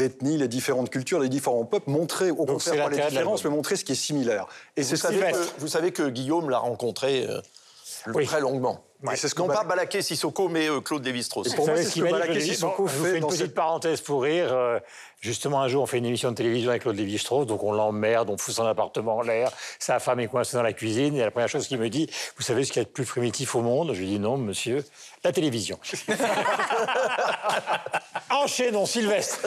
[0.00, 3.76] ethnies, les différentes cultures, les différents peuples, montrer au contraire pas les différences, mais montrer
[3.76, 4.46] ce qui est similaire.
[4.76, 5.10] Et c'est ça.
[5.58, 7.42] Vous savez que Guillaume l'a rencontré euh,
[8.24, 8.82] très longuement.
[9.16, 11.54] C'est ce non pas Balaké Sissoko, mais euh, Claude Lévi-Strauss.
[11.54, 13.12] Pour moi, c'est ce que Balaké Sissoko fait.
[13.12, 14.48] Fait une petite parenthèse pour rire.
[14.52, 14.78] Euh,
[15.24, 18.28] justement, un jour, on fait une émission de télévision avec Claude Lévi-Strauss, donc on l'emmerde,
[18.28, 21.30] on fout son appartement en l'air, sa femme est coincée dans la cuisine, et la
[21.30, 23.62] première chose qu'il me dit, vous savez ce qu'il y a de plus primitif au
[23.62, 23.92] monde?
[23.94, 24.84] Je lui dis non, monsieur,
[25.24, 25.78] la télévision.
[28.30, 29.46] Enchaînons, Sylvestre.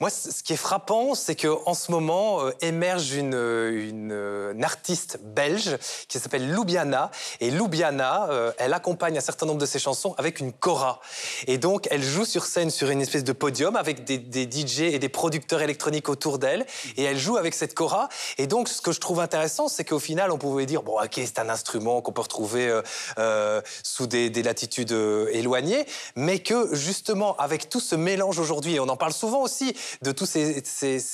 [0.00, 5.76] Moi, ce qui est frappant, c'est qu'en ce moment euh, émerge une, une, artiste belge
[6.08, 7.10] qui s'appelle Loubiana.
[7.40, 11.00] Et Loubiana, euh, elle accompagne un certain nombre de ses chansons avec une cora.
[11.46, 14.80] Et donc, elle joue sur scène sur une espèce de podium avec des, des DJ
[14.80, 16.64] et des producteurs électroniques autour d'elle.
[16.96, 18.08] Et elle joue avec cette cora.
[18.38, 21.14] Et donc, ce que je trouve intéressant, c'est qu'au final, on pouvait dire, bon, ok,
[21.14, 22.80] c'est un instrument qu'on peut retrouver
[23.18, 28.74] euh, sous des, des latitudes de éloignées, mais que justement, avec tout ce mélange aujourd'hui,
[28.74, 30.62] et on en parle souvent aussi de tous ces,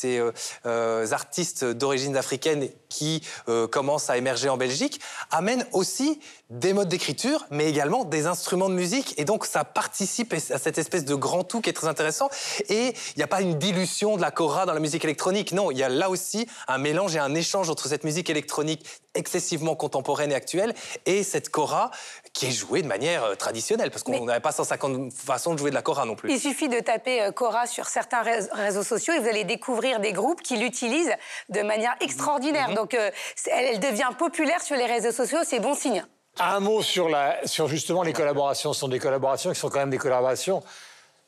[0.05, 0.33] euh,
[0.67, 6.21] euh, artistes d'origine africaine qui euh, commencent à émerger en Belgique, amène aussi
[6.53, 9.15] des modes d'écriture, mais également des instruments de musique.
[9.19, 12.29] Et donc, ça participe à cette espèce de grand tout qui est très intéressant.
[12.69, 15.53] Et il n'y a pas une dilution de la cora dans la musique électronique.
[15.53, 18.87] Non, il y a là aussi un mélange et un échange entre cette musique électronique
[19.15, 20.75] excessivement contemporaine et actuelle
[21.07, 21.91] et cette cora
[22.35, 25.71] qui est jouée de manière euh, traditionnelle, parce qu'on n'avait pas 150 façons de jouer
[25.71, 26.31] de la cora non plus.
[26.31, 30.13] Il suffit de taper cora euh, sur certains réseaux sociaux et vous allez découvrir des
[30.13, 31.13] groupes qui l'utilisent
[31.49, 32.71] de manière extraordinaire.
[32.71, 32.75] Mhm.
[32.75, 33.11] Donc, euh,
[33.47, 36.05] elle devient populaire sur les réseaux sociaux, c'est bon signe.
[36.39, 38.73] Un mot sur, la, sur justement les collaborations.
[38.73, 40.63] Ce sont des collaborations qui sont quand même des collaborations,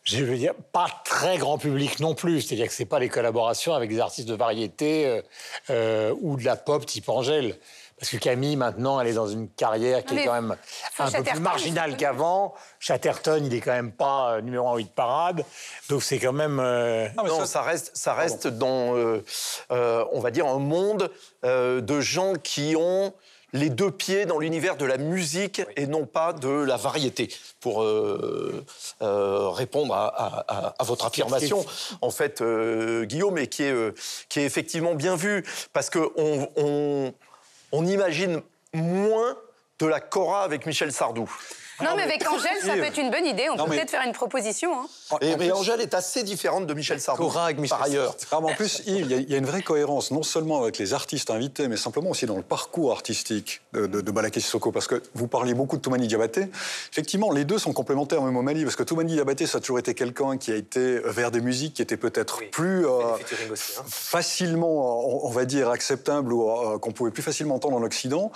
[0.03, 2.41] je veux dire, pas très grand public non plus.
[2.41, 5.23] C'est-à-dire que ce pas les collaborations avec des artistes de variété euh,
[5.71, 7.59] euh, ou de la pop type Angèle.
[7.99, 10.57] Parce que Camille, maintenant, elle est dans une carrière qui est quand même
[10.99, 12.55] un peu plus marginale qu'avant.
[12.81, 15.45] Chatterton, il est quand même pas euh, numéro un 8 parade.
[15.89, 16.57] Donc c'est quand même.
[17.17, 17.63] Non, ça...
[17.63, 18.95] reste, ça reste dans,
[19.71, 21.11] on va dire, un monde
[21.45, 23.15] de gens qui ont
[23.55, 27.83] les deux pieds dans l'univers de la musique et non pas de la variété, pour
[27.83, 28.65] euh,
[29.01, 31.65] euh, répondre à, votre affirmation,
[32.03, 36.11] en fait, euh, Guillaume, et qui est, qui est effectivement bien vu, parce qu'on
[36.57, 37.15] on,
[37.73, 39.39] on imagine moins
[39.79, 41.31] de la Cora avec Michel Sardou.
[41.83, 43.49] Non, mais avec Angèle, ça peut être une bonne idée.
[43.51, 44.71] On peut peut-être faire une proposition.
[44.79, 44.87] Hein.
[45.21, 48.15] Et, mais Angèle est assez différente de Michel Sardou, par ailleurs.
[48.33, 51.77] en plus, il y, a une vraie cohérence, non seulement avec les artistes invités, mais
[51.77, 54.73] simplement aussi dans le parcours artistique de, de, Balaké Sissoko.
[54.73, 56.49] Parce que vous parliez beaucoup de Toumani Diabaté.
[56.93, 59.79] Effectivement, les deux sont complémentaires même au Mali, parce que Toumani Diabaté, ça a toujours
[59.79, 63.55] été quelqu'un qui a été vers des musiques qui étaient peut-être plus euh, hein.
[63.55, 68.33] facilement, on, va dire, acceptables ou euh, qu'on pouvait plus facilement entendre en Occident,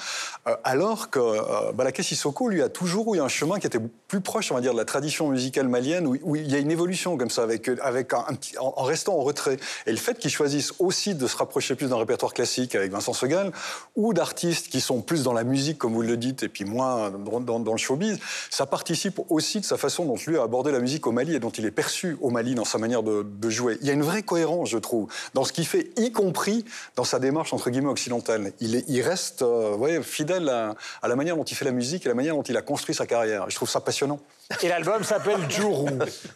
[0.47, 4.23] euh, alors que Balaké Sissoko, lui, a toujours eu un un chemin qui était plus
[4.23, 7.19] proche, on va dire, de la tradition musicale malienne, où, il y a une évolution
[7.19, 9.59] comme ça, avec, avec en, restant en retrait.
[9.85, 13.13] Et le fait qu'ils choisissent aussi de se rapprocher plus d'un répertoire classique avec Vincent
[13.13, 13.53] Segal,
[13.97, 17.11] ou d'artistes qui sont plus dans la musique, comme vous le dites, et puis moins
[17.11, 21.07] dans, le showbiz, ça participe aussi de sa façon dont lui a abordé la musique
[21.07, 23.77] au Mali et dont il est perçu au Mali dans sa manière de, jouer.
[23.83, 26.65] Il y a une vraie cohérence, je trouve, dans ce qu'il fait, y compris
[26.97, 28.53] dans sa démarche, entre guillemets, occidentale.
[28.61, 32.07] Il, est, il reste euh, fidèle à, à la manière dont il fait la musique
[32.07, 33.18] et la manière dont il a construit sa carrière.
[33.27, 34.21] Je trouve ça passionnant.
[34.63, 35.91] Et l'album s'appelle Djourou.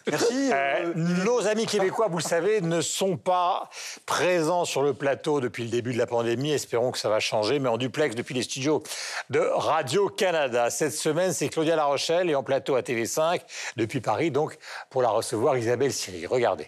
[0.07, 0.51] Merci.
[0.53, 3.69] Euh, nos amis québécois, vous le savez, ne sont pas
[4.05, 6.51] présents sur le plateau depuis le début de la pandémie.
[6.51, 8.83] Espérons que ça va changer, mais en duplex depuis les studios
[9.31, 10.69] de Radio-Canada.
[10.69, 13.41] Cette semaine, c'est Claudia La Rochelle et en plateau à TV5
[13.77, 14.57] depuis Paris, donc
[14.91, 16.27] pour la recevoir, Isabelle Siri.
[16.27, 16.67] Regardez.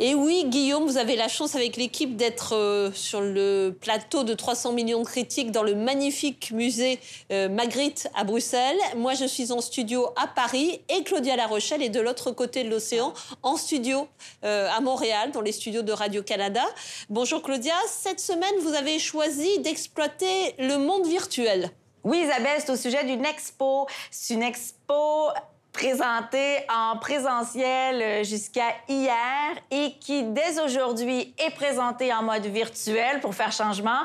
[0.00, 4.32] Et oui, Guillaume, vous avez la chance avec l'équipe d'être euh, sur le plateau de
[4.32, 7.00] 300 millions de critiques dans le magnifique musée
[7.32, 8.78] euh, Magritte à Bruxelles.
[8.96, 12.62] Moi, je suis en studio à Paris et Claudia La Rochelle est de l'autre côté
[12.62, 14.06] de l'océan en studio
[14.44, 16.62] euh, à Montréal, dans les studios de Radio-Canada.
[17.10, 21.72] Bonjour Claudia, cette semaine, vous avez choisi d'exploiter le monde virtuel.
[22.04, 23.88] Oui, Isabelle, c'est au sujet d'une expo.
[24.12, 25.30] C'est une expo
[25.78, 33.20] présenté en présentiel euh, jusqu'à hier et qui, dès aujourd'hui, est présenté en mode virtuel
[33.20, 34.00] pour faire changement.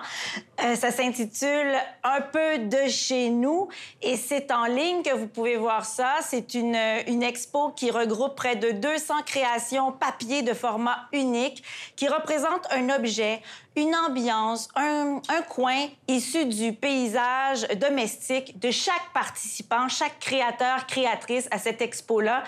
[0.63, 3.69] Euh, ça s'intitule Un peu de chez nous
[4.03, 6.17] et c'est en ligne que vous pouvez voir ça.
[6.21, 11.63] C'est une, une expo qui regroupe près de 200 créations papier de format unique
[11.95, 13.41] qui représentent un objet,
[13.75, 21.57] une ambiance, un, coin issu du paysage domestique de chaque participant, chaque créateur, créatrice à
[21.57, 22.43] cette expo-là,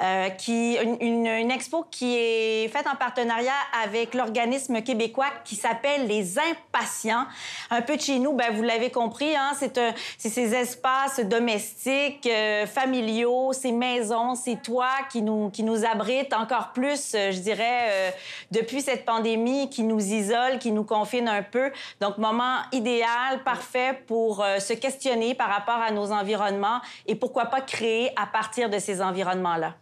[0.00, 3.52] euh, qui une, expo qui est faite en partenariat
[3.84, 7.26] avec l'organisme québécois qui s'appelle Les Impatients.
[7.70, 9.78] Un peu de chez nous, ben, vous l'avez compris, hein, c'est
[10.18, 16.72] ces espaces domestiques, euh, familiaux, ces maisons, ces toits qui nous, qui nous abritent encore
[16.72, 18.10] plus, euh, je dirais, euh,
[18.50, 21.70] depuis cette pandémie qui nous isole, qui qui nous confine un peu.
[21.98, 27.46] Donc, moment idéal, parfait pour euh, se questionner par rapport à nos environnements et pourquoi
[27.46, 29.76] pas créer à partir de ces environnements-là.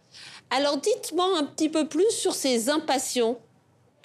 [0.49, 3.37] Alors, dites-moi un petit peu plus sur ces impatients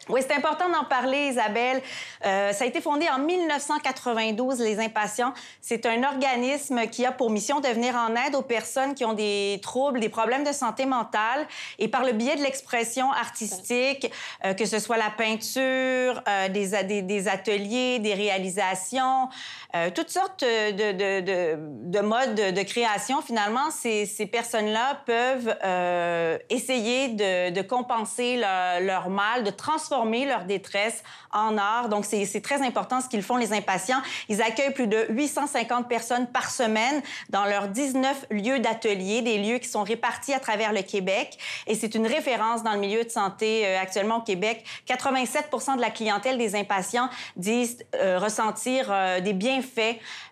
[0.09, 1.81] oui, c'est important d'en parler, Isabelle.
[2.27, 5.33] Euh, ça a été fondé en 1992, Les Impatients.
[5.61, 9.13] C'est un organisme qui a pour mission de venir en aide aux personnes qui ont
[9.13, 11.47] des troubles, des problèmes de santé mentale.
[11.79, 14.11] Et par le biais de l'expression artistique,
[14.45, 19.29] euh, que ce soit la peinture, euh, des, des, des, ateliers, des réalisations,
[19.75, 21.57] euh, toutes sortes de, de, de,
[21.91, 29.11] de, modes de création, finalement, ces, ces personnes-là peuvent euh, essayer de, compenser leur, leur
[29.11, 31.89] mal, de transformer transformer leur détresse en art.
[31.89, 34.01] Donc, c'est très important ce qu'ils font, les impatients.
[34.29, 39.59] Ils accueillent plus de 850 personnes par semaine dans leurs 19 lieux d'atelier, des lieux
[39.59, 41.39] qui sont répartis à travers le Québec.
[41.67, 44.65] Et c'est une référence dans le milieu de santé euh, actuellement au Québec.
[44.87, 49.62] 87 de la clientèle des impatients disent euh, ressentir euh, des bienfaits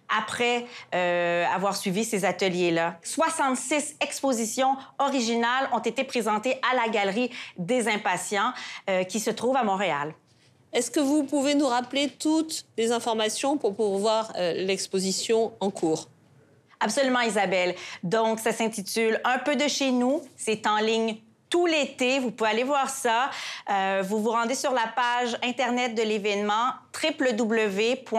[0.08, 2.98] après euh, avoir suivi ces ateliers-là.
[3.02, 8.52] 66 expositions originales ont été présentées à la Galerie des Impatients
[8.88, 10.14] euh, qui se trouve à Montréal.
[10.72, 15.70] Est-ce que vous pouvez nous rappeler toutes les informations pour pouvoir voir euh, l'exposition en
[15.70, 16.08] cours?
[16.78, 17.74] Absolument, Isabelle.
[18.02, 20.22] Donc, ça s'intitule Un peu de chez nous.
[20.36, 21.16] C'est en ligne
[21.50, 22.20] tout l'été.
[22.20, 23.28] Vous pouvez aller voir ça.
[23.70, 26.70] Euh, vous vous rendez sur la page Internet de l'événement
[27.02, 28.12] www.impatient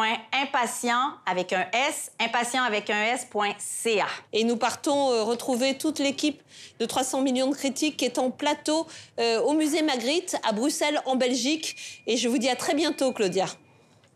[1.26, 4.08] avec un S, impatient avec un S.ca.
[4.34, 6.41] Et nous partons euh, retrouver toute l'équipe
[6.80, 8.86] de 300 millions de critiques qui est en plateau
[9.20, 12.04] euh, au musée Magritte à Bruxelles en Belgique.
[12.06, 13.46] Et je vous dis à très bientôt, Claudia.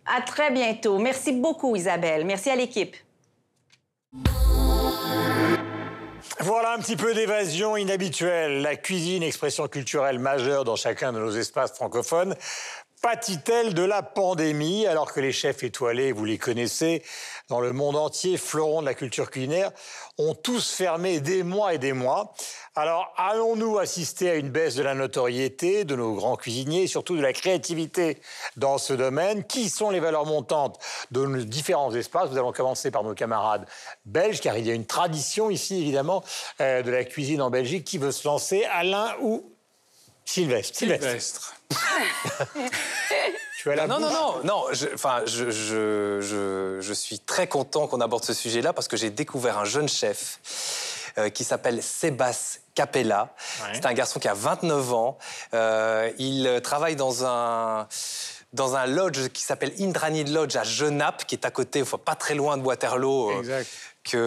[0.05, 0.99] À très bientôt.
[0.99, 2.25] Merci beaucoup, Isabelle.
[2.25, 2.95] Merci à l'équipe.
[6.39, 8.61] Voilà un petit peu d'évasion inhabituelle.
[8.61, 12.35] La cuisine, expression culturelle majeure dans chacun de nos espaces francophones,
[13.05, 17.03] pâtit-elle de la pandémie alors que les chefs étoilés, vous les connaissez,
[17.49, 19.71] dans le monde entier, fleurons de la culture culinaire,
[20.17, 22.33] ont tous fermé des mois et des mois.
[22.73, 27.15] Alors, allons-nous assister à une baisse de la notoriété de nos grands cuisiniers et surtout
[27.15, 28.17] de la créativité
[28.57, 29.43] dans ce domaine?
[29.43, 30.79] Qui sont les valeurs montantes
[31.11, 32.31] de nos différents espaces?
[32.31, 33.67] Nous allons commencer par nos camarades
[34.05, 36.23] belges, car il y a une tradition ici, évidemment,
[36.59, 37.85] euh, de la cuisine en Belgique.
[37.85, 39.54] Qui veut se lancer Alain ou
[40.25, 41.55] Sylvestre Sylvestre.
[43.65, 48.73] non, non, non, non, enfin, je, je, je, suis très content qu'on aborde ce sujet-là
[48.73, 50.39] parce que j'ai découvert un jeune chef
[51.17, 53.33] euh, qui s'appelle Sébastien Capella.
[53.73, 55.17] C'est un garçon qui a 29 ans.
[55.53, 57.87] Euh, il travaille dans un
[58.55, 62.15] dans un lodge qui s'appelle Indrani Lodge à Genappe, qui est à côté, enfin, pas
[62.15, 63.31] très loin de Waterloo.
[63.31, 63.69] euh, Exact.
[64.05, 64.17] Que,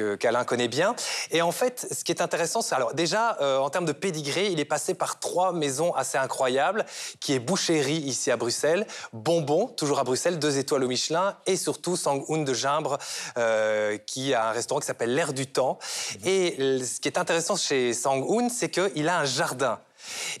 [0.00, 0.94] euh, qu'Alain connaît bien.
[1.30, 4.48] Et en fait, ce qui est intéressant, c'est alors déjà euh, en termes de pédigré,
[4.48, 6.84] il est passé par trois maisons assez incroyables,
[7.20, 11.56] qui est Boucherie ici à Bruxelles, Bonbon toujours à Bruxelles, deux étoiles au Michelin, et
[11.56, 12.98] surtout Sangoun de Gimbre,
[13.38, 15.78] euh, qui a un restaurant qui s'appelle l'Air du Temps.
[16.24, 19.78] Et ce qui est intéressant chez Sangoun, c'est qu'il a un jardin.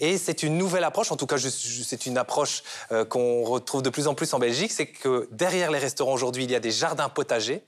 [0.00, 2.62] Et c'est une nouvelle approche, en tout cas c'est une approche
[2.92, 6.44] euh, qu'on retrouve de plus en plus en Belgique, c'est que derrière les restaurants aujourd'hui,
[6.44, 7.62] il y a des jardins potagers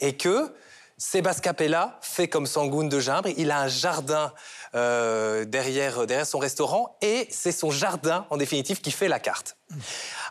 [0.00, 0.52] et que
[0.98, 4.34] Sébastien Capella fait comme Sangoun de Gimbre, il a un jardin
[4.74, 9.56] euh, derrière, derrière son restaurant et c'est son jardin en définitive qui fait la carte.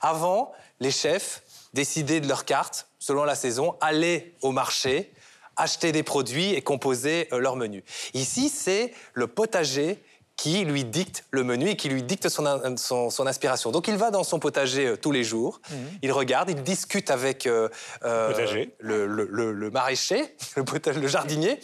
[0.02, 1.42] Avant, les chefs
[1.74, 5.12] décidaient de leur carte selon la saison, allaient au marché,
[5.56, 7.84] acheter des produits et composer euh, leur menu.
[8.14, 10.04] Ici, c'est le potager
[10.42, 12.46] qui lui dicte le menu et qui lui dicte son,
[12.78, 13.72] son- son inspiration.
[13.72, 15.60] Donc il va dans son potager euh, tous les jours,
[16.02, 17.68] il regarde, il discute avec euh,
[18.06, 18.74] euh, Potager.
[18.80, 21.60] le, le- le- le maraîcher, le, jardinier,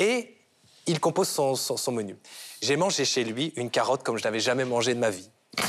[0.00, 0.36] et
[0.88, 2.16] il compose son- son menu.
[2.62, 5.30] J'ai mangé chez lui une carotte comme je n'avais jamais mangé de ma vie.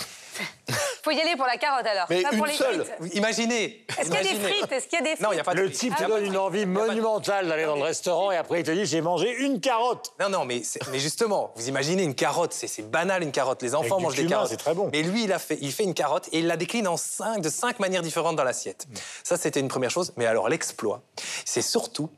[1.07, 2.05] Faut y aller pour la carotte alors.
[2.09, 2.83] Mais pas pour une les seule.
[2.83, 3.15] frites.
[3.15, 3.85] Imaginez.
[3.97, 4.71] Est-ce qu'il y a des frites?
[4.71, 5.79] Est-ce qu'il y a des frites Non, il n'y a pas de Le frites.
[5.79, 8.85] type te donne une envie monumentale d'aller dans le restaurant et après il te dit
[8.85, 10.11] j'ai mangé une carotte.
[10.19, 13.61] Non, non, mais, c'est- mais justement, vous imaginez une carotte, c'est c'est banal une carotte.
[13.63, 14.49] Les enfants Avec du mangent des cumin, carottes.
[14.49, 14.89] c'est très bon.
[14.91, 17.39] Mais lui, il, a fait, il fait une carotte et il la décline en cinq,
[17.41, 18.85] de cinq manières différentes dans l'assiette.
[18.89, 18.95] Mm.
[19.23, 20.11] Ça, c'était une première chose.
[20.17, 21.01] Mais alors, l'exploit,
[21.45, 22.09] c'est surtout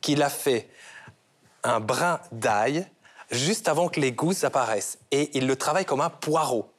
[0.00, 0.68] qu'il a fait
[1.64, 2.86] un brin d'ail
[3.30, 4.98] juste avant que les gousses apparaissent.
[5.10, 6.70] Et il le travaille comme un poireau.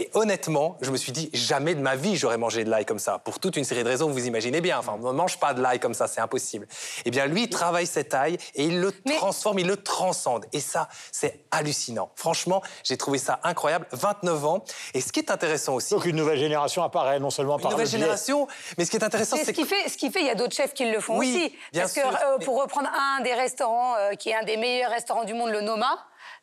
[0.00, 2.98] Et honnêtement, je me suis dit, jamais de ma vie j'aurais mangé de l'ail comme
[2.98, 3.18] ça.
[3.18, 4.78] Pour toute une série de raisons, vous imaginez bien.
[4.78, 6.66] Enfin, on ne mange pas de l'ail comme ça, c'est impossible.
[7.04, 10.46] Eh bien, lui, il travaille cet ail et il le transforme, il le transcende.
[10.54, 12.10] Et ça, c'est hallucinant.
[12.16, 13.86] Franchement, j'ai trouvé ça incroyable.
[13.92, 14.64] 29 ans.
[14.94, 15.92] Et ce qui est intéressant aussi.
[15.92, 18.48] Donc une nouvelle génération apparaît, non seulement Une par nouvelle le biais- génération.
[18.78, 20.30] Mais ce qui est intéressant, C'est c'est ce qui fait, ce qui fait, il y
[20.30, 21.54] a d'autres chefs qui le font Oui, aussi.
[21.74, 22.88] bien Parce sûr, que euh, mais- pour reprendre
[23.18, 25.98] un des restaurants euh, qui est un des meilleurs restaurants du monde, le Noma.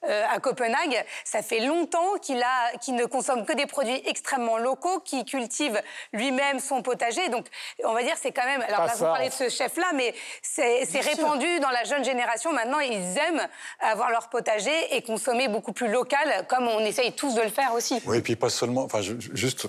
[0.08, 4.58] Euh, à Copenhague, ça fait longtemps qu'il a, qu'il ne consomme que des produits extrêmement
[4.58, 5.82] locaux, qu'il cultive
[6.14, 7.30] lui-même son potager.
[7.30, 7.48] Donc,
[7.84, 8.62] on va dire, c'est quand même.
[8.62, 11.02] Alors Pas là, vous parlez de ce chef-là, mais c'est sûr.
[11.04, 12.54] répandu dans la jeune génération.
[12.54, 13.48] Maintenant, ils aiment
[13.80, 17.74] avoir leur potager et consommer beaucoup plus local, comme on essaye tous de le faire
[17.74, 18.02] aussi.
[18.06, 18.84] Oui, et puis pas seulement.
[18.84, 19.68] Enfin, je- juste.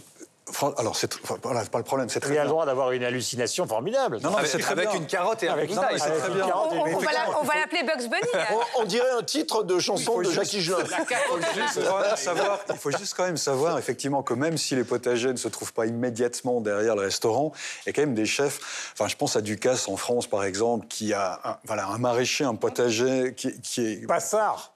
[0.79, 3.67] Alors, c'est voilà, pas le problème, c'est très Il a le droit d'avoir une hallucination
[3.67, 4.17] formidable.
[4.23, 4.99] Non, non, mais Avec- c'est très avec bien.
[5.01, 7.11] une carotte et un Avec- non, mais avec très une carotte et- On, va
[7.43, 8.45] on l'appeler Bugs Bunny.
[8.77, 10.79] On, on dirait un titre de chanson de juste- Jacques Higelin.
[10.81, 14.59] Il faut juste quand même savoir, il faut juste quand même savoir, effectivement, que même
[14.59, 17.53] si les potagers ne se trouvent pas immédiatement derrière le restaurant,
[17.85, 18.93] il y a quand même des chefs.
[18.95, 22.45] Enfin, je pense à Ducasse en France, par exemple, qui a un, voilà, un maraîcher,
[22.45, 24.07] un potager qui, qui est.
[24.07, 24.73] Passard.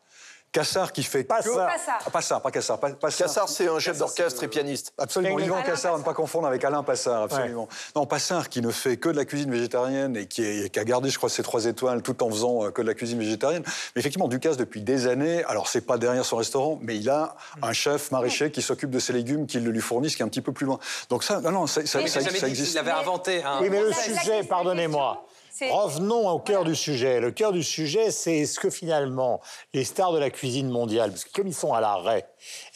[0.52, 1.24] Cassard qui fait.
[1.24, 1.44] Passard.
[1.66, 1.98] que- Passard.
[2.06, 2.78] Ah, Passard, pas Cassard.
[2.78, 3.26] pas- Passard.
[3.26, 4.92] Cassard, c'est un chef d'orchestre et pianiste.
[4.98, 7.62] Absolument, Alain Yvan Cassard, à ne pas confondre avec Alain Passard, absolument.
[7.62, 7.68] Ouais.
[7.96, 10.84] Non, Passard qui ne fait que de la cuisine végétarienne et qui, est- qui a
[10.84, 13.62] gardé, je crois, ses trois étoiles tout en faisant euh, que de la cuisine végétarienne.
[13.96, 17.34] Mais effectivement, Ducasse, depuis des années, alors c'est pas derrière son restaurant, mais il a
[17.62, 20.28] un chef maraîcher qui s'occupe de ses légumes, qui le lui fournissent, qui est un
[20.28, 20.78] petit peu plus loin.
[21.08, 22.70] Donc ça, non, non, ça, ça, ça- ça existe.
[22.72, 23.60] qu'il avait inventé un.
[23.62, 25.26] Oui, mais le sujet, pardonnez-moi.
[25.60, 27.20] Revenons au cœur du sujet.
[27.20, 29.40] Le cœur du sujet, c'est est-ce que finalement,
[29.74, 32.26] les stars de la cuisine mondiale, parce que comme ils sont à l'arrêt,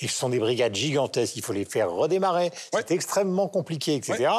[0.01, 4.31] et ce sont des brigades gigantesques, il faut les faire redémarrer, c'est extrêmement compliqué, etc.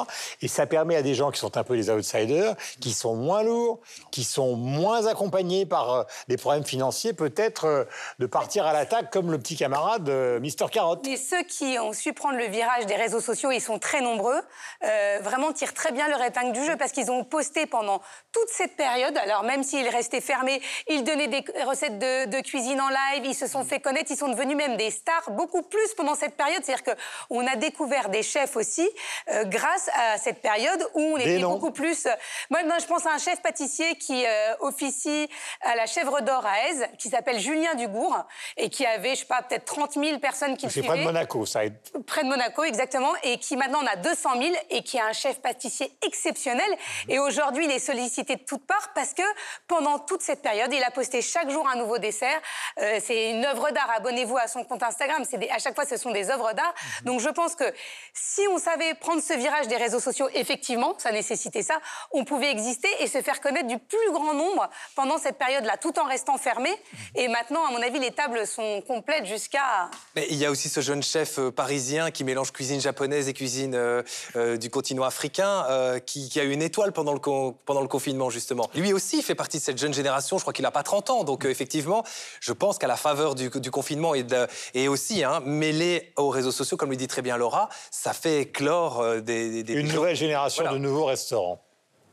[0.42, 3.44] Et ça permet à des gens qui sont un peu des outsiders, qui sont moins
[3.44, 3.80] lourds,
[4.12, 7.84] qui sont moins accompagnés par euh, des problèmes financiers, peut-être euh,
[8.20, 11.06] de partir à l'attaque comme le petit camarade euh, Mister Carotte.
[11.06, 14.40] Mais ceux qui ont su prendre le virage des réseaux sociaux, ils sont très nombreux,
[14.84, 18.02] euh, vraiment tirent très bien leur épingle du jeu parce qu'ils ont posté pendant
[18.32, 19.18] toute cette période.
[19.18, 23.36] Alors même s'ils restaient fermés, ils donnaient des recettes de, de cuisine en live, ils
[23.36, 26.64] se sont fait connaître, ils sont devenus même des stars beaucoup plus pendant cette période.
[26.64, 26.96] C'est-à-dire
[27.30, 28.88] qu'on a découvert des chefs aussi
[29.30, 32.06] euh, grâce à cette période où on était beaucoup plus.
[32.06, 32.12] euh,
[32.50, 35.30] Moi, je pense à un chef pâtissier qui euh, officie
[35.62, 38.18] à la Chèvre d'Or à Aise, qui s'appelle Julien Dugour
[38.58, 41.00] et qui avait, je sais pas, peut-être 30 000 personnes qui le C'est suivaient près
[41.00, 41.76] de Monaco, ça aide.
[42.06, 45.14] près de Monaco, exactement, et qui maintenant en a 200 000 et qui est un
[45.14, 46.70] chef pâtissier exceptionnel.
[47.10, 49.22] Et aujourd'hui, il est sollicité de toutes parts parce que
[49.68, 52.40] pendant toute cette période, il a posté chaque jour un nouveau dessert.
[52.80, 53.90] Euh, c'est une œuvre d'art.
[53.98, 55.07] Abonnez-vous à son compte Instagram.
[55.30, 56.74] C'est des- à chaque fois, ce sont des œuvres d'art.
[57.04, 57.66] Donc, je pense que
[58.14, 61.80] si on savait prendre ce virage des réseaux sociaux, effectivement, ça nécessitait ça,
[62.12, 65.98] on pouvait exister et se faire connaître du plus grand nombre pendant cette période-là, tout
[66.00, 66.70] en restant fermé.
[67.16, 70.70] Et maintenant, à mon avis, les tables sont complètes jusqu'à Mais il y a aussi
[70.70, 74.02] ce jeune chef euh, parisien qui mélange cuisine japonaise et cuisine euh,
[74.36, 77.82] euh, du continent africain, euh, qui, qui a eu une étoile pendant le, con- pendant
[77.82, 78.30] le confinement.
[78.30, 78.70] justement.
[78.76, 81.24] Lui aussi fait partie de cette jeune génération, je crois qu'il n'a pas 30 ans.
[81.24, 82.04] Donc, effectivement,
[82.40, 84.26] je pense qu'à la faveur du, confinement et,
[84.74, 88.42] et aussi hein, mêlé aux réseaux sociaux, comme le dit très bien Laura, ça fait
[88.42, 91.64] éclore euh, des, Une nouvelle génération de nouveaux restaurants.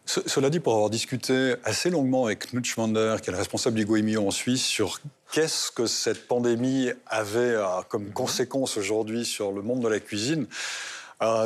[0.06, 3.84] cela dit, pour avoir discuté assez longuement avec Knut Schmander, qui est le responsable du
[3.84, 5.00] Goemio en Suisse, sur
[5.32, 10.46] qu'est-ce que cette pandémie avait euh, comme conséquence aujourd'hui sur le monde de la cuisine,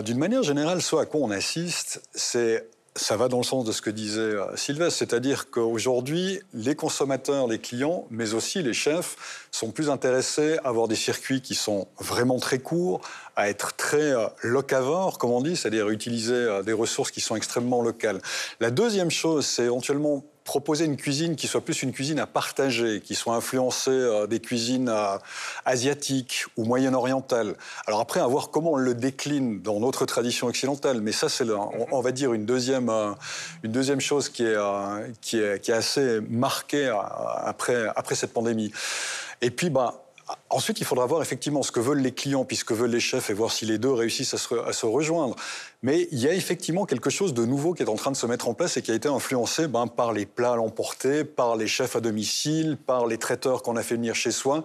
[0.05, 2.68] d'une manière générale, ce à quoi on assiste, c'est
[2.99, 7.47] ça va dans le sens de ce que disait euh, Sylvestre, c'est-à-dire qu'aujourd'hui, les consommateurs,
[7.47, 11.87] les clients, mais aussi les chefs, sont plus intéressés à avoir des circuits qui sont
[11.99, 13.01] vraiment très courts,
[13.37, 17.37] à être très euh, locavores, comme on dit, c'est-à-dire utiliser euh, des ressources qui sont
[17.37, 18.21] extrêmement locales.
[18.61, 23.03] La deuxième chose, c'est éventuellement proposer une cuisine qui soit plus une cuisine à partager,
[23.03, 25.19] qui soit influencée euh, des cuisines euh,
[25.67, 27.55] asiatiques ou moyen-orientales.
[27.87, 31.45] Alors après, à voir comment on le décline dans notre tradition occidentale, mais ça, c'est,
[31.51, 33.13] on, va dire, une deuxième, euh,
[33.63, 34.57] une deuxième chose qui est,
[35.21, 36.91] qui est, qui est assez marquée
[37.45, 38.73] après, après cette pandémie.
[39.43, 40.08] Et puis, bah,
[40.51, 43.01] Ensuite, il faudra voir effectivement ce que veulent les clients, puis ce que veulent les
[43.01, 45.37] chefs, et voir si les deux réussissent à se, rejoindre.
[45.83, 48.26] Mais il y a effectivement quelque chose de nouveau qui est en train de se
[48.26, 51.57] mettre en place et qui a été influencé ben, par les plats à l'emporter, par
[51.57, 54.64] les chefs à domicile, par les traiteurs qu'on a fait venir chez soi.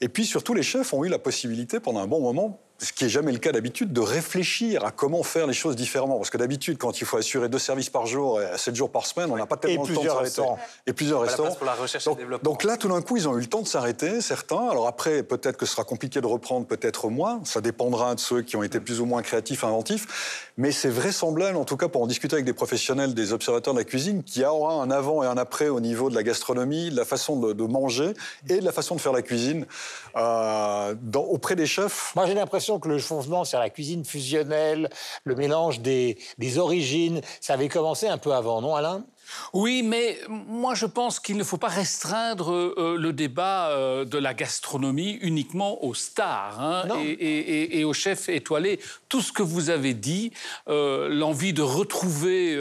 [0.00, 3.04] Et puis surtout, les chefs ont eu la possibilité pendant un bon moment ce qui
[3.04, 6.16] n'est jamais le cas d'habitude, de réfléchir à comment faire les choses différemment.
[6.16, 9.06] Parce que d'habitude, quand il faut assurer deux services par jour, et sept jours par
[9.06, 10.42] semaine, on n'a pas tellement le temps de s'arrêter.
[10.86, 11.54] Et plusieurs restaurants.
[11.54, 12.50] Pour la recherche donc, et développement.
[12.50, 14.68] donc là, tout d'un coup, ils ont eu le temps de s'arrêter, certains.
[14.68, 17.40] Alors après, peut-être que ce sera compliqué de reprendre, peut-être moins.
[17.44, 20.52] Ça dépendra de ceux qui ont été plus ou moins créatifs, inventifs.
[20.58, 23.78] Mais c'est vraisemblable, en tout cas pour en discuter avec des professionnels, des observateurs de
[23.78, 26.90] la cuisine, qu'il y aura un avant et un après au niveau de la gastronomie,
[26.90, 28.12] de la façon de, manger
[28.48, 29.66] et de la façon de faire la cuisine
[30.16, 32.12] euh, auprès des chefs.
[32.14, 34.90] Moi, j'ai l'impression que le changement sur la cuisine fusionnelle,
[35.24, 39.04] le mélange des, des origines, ça avait commencé un peu avant, non, Alain?
[39.52, 44.18] Oui, mais moi je pense qu'il ne faut pas restreindre euh, le débat euh, de
[44.18, 46.84] la gastronomie uniquement aux stars hein,
[47.18, 48.80] et, aux chefs étoilés.
[49.08, 50.32] Tout ce que vous avez dit,
[50.68, 52.56] euh, l'envie de retrouver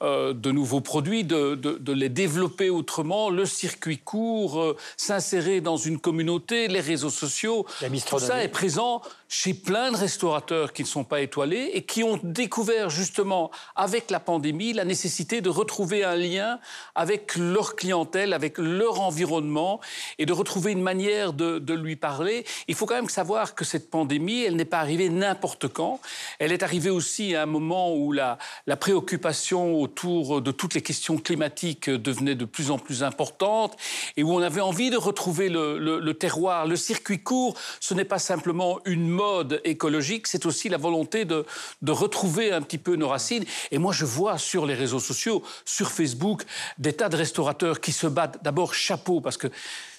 [0.00, 6.80] de nouveaux produits, de, les développer autrement, le circuit court, s'insérer dans une communauté, les
[6.80, 7.66] réseaux sociaux,
[8.08, 12.02] tout ça est présent chez plein de restaurateurs qui ne sont pas étoilés et qui
[12.02, 16.58] ont découvert justement avec la pandémie la nécessité de retrouver un lien
[16.94, 19.80] avec leur clientèle, avec leur environnement
[20.18, 22.44] et de retrouver une manière de, lui parler.
[22.66, 26.00] Il faut quand même savoir que cette pandémie, elle n'est pas arrivée n'importe quand.
[26.38, 28.38] Elle est arrivée aussi à un moment où la,
[28.80, 33.76] préoccupation autour de toutes les questions climatiques devenait de plus en plus importante
[34.16, 36.66] et où on avait envie de retrouver le, le terroir.
[36.66, 41.44] Le circuit court, ce n'est pas simplement une mode écologique, c'est aussi la volonté de,
[41.82, 43.44] de retrouver un petit peu nos racines.
[43.70, 45.42] Et moi, je vois sur les réseaux sociaux,
[45.78, 46.42] sur Facebook,
[46.76, 48.42] des tas de restaurateurs qui se battent.
[48.42, 49.46] D'abord, chapeau, parce que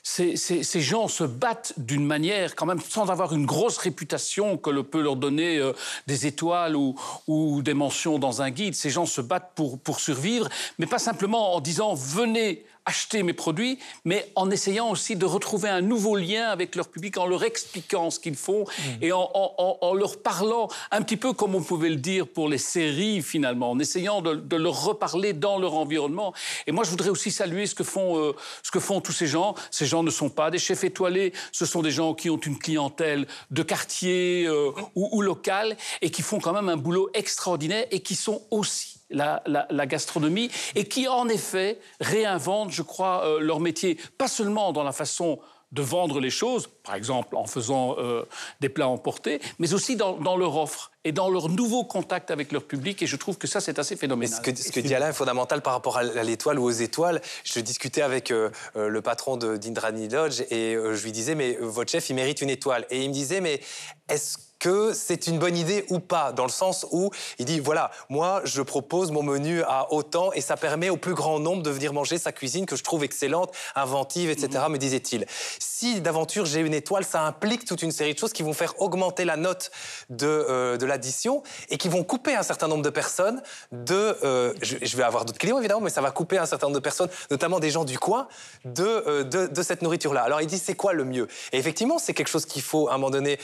[0.04, 4.72] ces, ces, gens se battent d'une manière, quand même, sans avoir une grosse réputation que
[4.72, 5.72] le peut leur donner euh,
[6.06, 6.96] des étoiles ou,
[7.28, 8.76] ou, des mentions dans un guide.
[8.76, 10.50] Ces gens se battent pour, pour survivre,
[10.80, 15.70] mais pas simplement en disant venez acheter mes produits, mais en essayant aussi de retrouver
[15.70, 19.04] un nouveau lien avec leur public, en leur expliquant ce qu'ils font mmh.
[19.04, 23.22] et en, leur parlant un petit peu comme on pouvait le dire pour les séries
[23.22, 26.34] finalement, en essayant de, leur reparler dans leur environnement.
[26.66, 29.28] Et moi, je voudrais aussi saluer ce que font, euh, ce que font tous ces
[29.28, 29.54] gens.
[29.70, 32.58] Ces gens ne sont pas des chefs étoilés, ce sont des gens qui ont une
[32.58, 37.86] clientèle de quartier euh, ou, ou locale et qui font quand même un boulot extraordinaire
[37.92, 43.60] et qui sont aussi la, gastronomie et qui, en effet, réinventent, je crois, euh, leur
[43.60, 45.40] métier, pas seulement dans la façon
[45.72, 48.24] de vendre les choses, par exemple en faisant euh,
[48.60, 52.64] des plats emportés, mais aussi dans, leur offre et dans leur nouveau contact avec leur
[52.64, 53.04] public.
[53.04, 54.36] Et je trouve que ça, c'est assez phénoménal.
[54.36, 57.22] ce que, que dit Alain est fondamental par rapport à l'étoile ou aux étoiles?
[57.44, 62.10] Je discutais avec euh, le patron d'Indrani Lodge et je lui disais, mais votre chef,
[62.10, 62.88] il mérite une étoile.
[62.90, 63.62] Et il me disait, mais
[64.10, 67.92] est-ce que c'est une bonne idée ou pas, dans le sens où il dit, voilà,
[68.10, 71.70] moi, je propose mon menu à autant et ça permet au plus grand nombre de
[71.70, 74.74] venir manger sa cuisine que je trouve excellente, inventive, etc., mhm.
[74.74, 75.26] me disait-il.
[75.60, 78.74] Si d'aventure j'ai une étoile, ça implique toute une série de choses qui vont faire
[78.82, 79.72] augmenter la note
[80.10, 83.42] de, euh, de l'addition et qui vont couper un certain nombre de personnes
[83.72, 84.18] de...
[84.24, 86.84] Euh, je, vais avoir d'autres clients, évidemment, mais ça va couper un certain nombre de
[86.84, 88.28] personnes, notamment des gens du coin,
[88.66, 90.22] de, euh, de, de, cette nourriture-là.
[90.22, 91.30] Alors il dit, c'est quoi le mieux?
[91.54, 93.40] Et effectivement, c'est quelque chose qu'il faut, à un moment donné,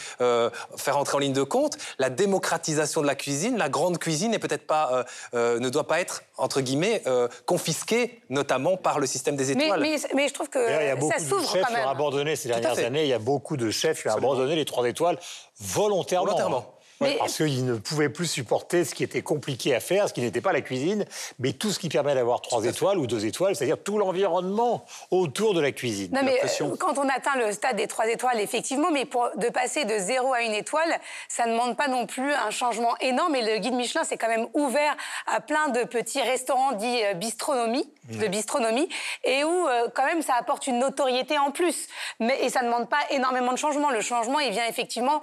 [0.77, 4.39] faire en en ligne de compte, la démocratisation de la cuisine, la grande cuisine n'est
[4.39, 5.03] peut-être pas, euh,
[5.33, 9.79] euh, ne doit pas être entre guillemets euh, confisquée, notamment par le système des étoiles.
[9.79, 12.79] Mais, je trouve que il y a beaucoup de chefs qui ont abandonné ces dernières
[12.79, 13.03] années.
[13.03, 15.19] Il y a beaucoup de chefs qui ont abandonné les trois étoiles
[15.59, 16.74] volontairement.
[16.99, 20.41] Parce qu'ils ne pouvaient plus supporter ce qui était compliqué à faire, ce qui n'était
[20.41, 21.05] pas la cuisine,
[21.39, 25.53] mais tout ce qui permet d'avoir trois étoiles ou deux étoiles, c'est-à-dire tout l'environnement autour
[25.53, 26.11] de la cuisine.
[26.13, 29.49] Non, mais euh, quand on atteint le stade des trois étoiles, effectivement, mais pour de
[29.49, 33.35] passer de zéro à une étoile, ça ne demande pas non plus un changement énorme.
[33.35, 34.95] Et le guide Michelin s'est quand même ouvert
[35.27, 38.87] à plein de petits restaurants dits euh, bistronomie, de bistronomie,
[39.23, 41.87] et où euh, quand même ça apporte une notoriété en plus.
[42.19, 43.89] Mais, et ça ne demande pas énormément de changement.
[43.89, 45.21] Le changement, il vient effectivement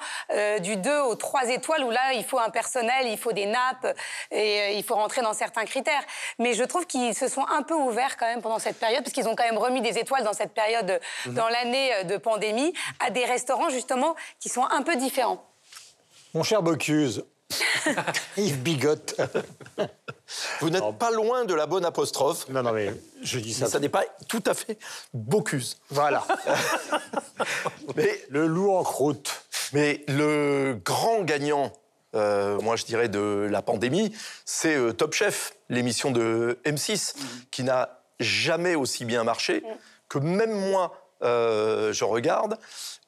[0.60, 3.96] du 2 au 3 étoiles, où là, il faut un personnel, il faut des nappes,
[4.30, 6.02] et il faut rentrer dans certains critères.
[6.38, 9.12] Mais je trouve qu'ils se sont un peu ouverts quand même pendant cette période, parce
[9.12, 11.34] qu'ils ont quand même remis des étoiles dans cette période, mhm.
[11.34, 15.44] dans l'année de pandémie, à des restaurants justement qui sont un peu différents.
[16.34, 17.24] Mon cher Bocuse,
[18.36, 19.20] Yves Bigotte.
[20.60, 22.48] Vous n'êtes pas loin de la bonne apostrophe.
[22.48, 22.92] Non, non, mais
[23.22, 23.66] je dis ça.
[23.66, 24.78] ça n'est pas tout à fait
[25.12, 25.78] Bocuse.
[25.90, 26.24] Voilà.
[27.96, 29.44] mais le loup en croûte.
[29.72, 31.72] Mais le grand gagnant
[32.14, 34.14] euh, moi je dirais de la pandémie,
[34.44, 37.26] c'est euh, Top Chef, l'émission de M6, mhm.
[37.50, 39.62] qui n'a jamais aussi bien marché,
[40.08, 40.92] que même moi
[41.22, 42.58] euh, je regarde.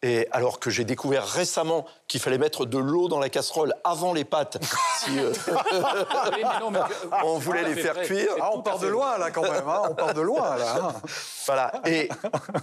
[0.03, 4.13] Et alors que j'ai découvert récemment qu'il fallait mettre de l'eau dans la casserole avant
[4.13, 4.63] les pâtes,
[4.99, 5.33] si euh,
[7.25, 8.31] on voulait les faire cuire.
[8.41, 9.83] Ah, on part de loin là quand même, hein.
[9.91, 10.77] on part de loin là.
[10.81, 10.95] Hein.
[11.47, 11.73] Voilà.
[11.85, 12.09] Et,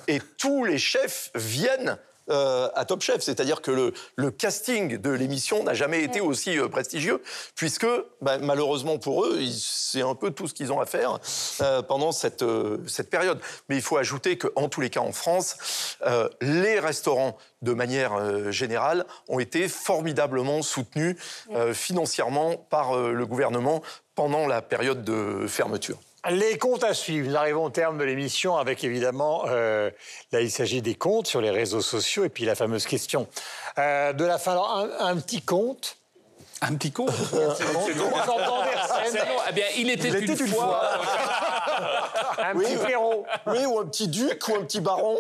[0.08, 2.00] et tous les chefs viennent
[2.30, 3.22] euh, à Top Chef.
[3.22, 3.72] C'est-à-dire que
[4.16, 7.22] le, casting de l'émission n'a jamais été aussi euh, prestigieux,
[7.56, 7.88] puisque
[8.22, 11.20] bah, malheureusement pour eux, c'est un peu tout ce qu'ils ont à faire
[11.62, 12.46] euh, pendant cette,
[12.88, 13.40] cette période.
[13.70, 15.98] Mais il faut ajouter qu'en tous les cas en France,
[16.42, 21.16] les restaurants, de manière générale, ont été formidablement soutenus
[21.74, 23.82] financièrement par le gouvernement
[24.16, 25.98] pendant la période de fermeture.
[26.30, 27.28] Les comptes à suivre.
[27.28, 29.90] Nous arrivons au terme de l'émission avec évidemment, euh,
[30.32, 33.28] là il s'agit des comptes sur les réseaux sociaux et puis la fameuse question
[33.80, 34.52] euh, de la fin.
[34.52, 35.98] Alors un petit compte
[36.62, 37.08] un petit con.
[39.50, 40.92] Eh bien, il était, une, fois.
[42.38, 43.26] un petit Pierrot.
[43.48, 45.18] Oui, ou un petit duc, ou un petit baron.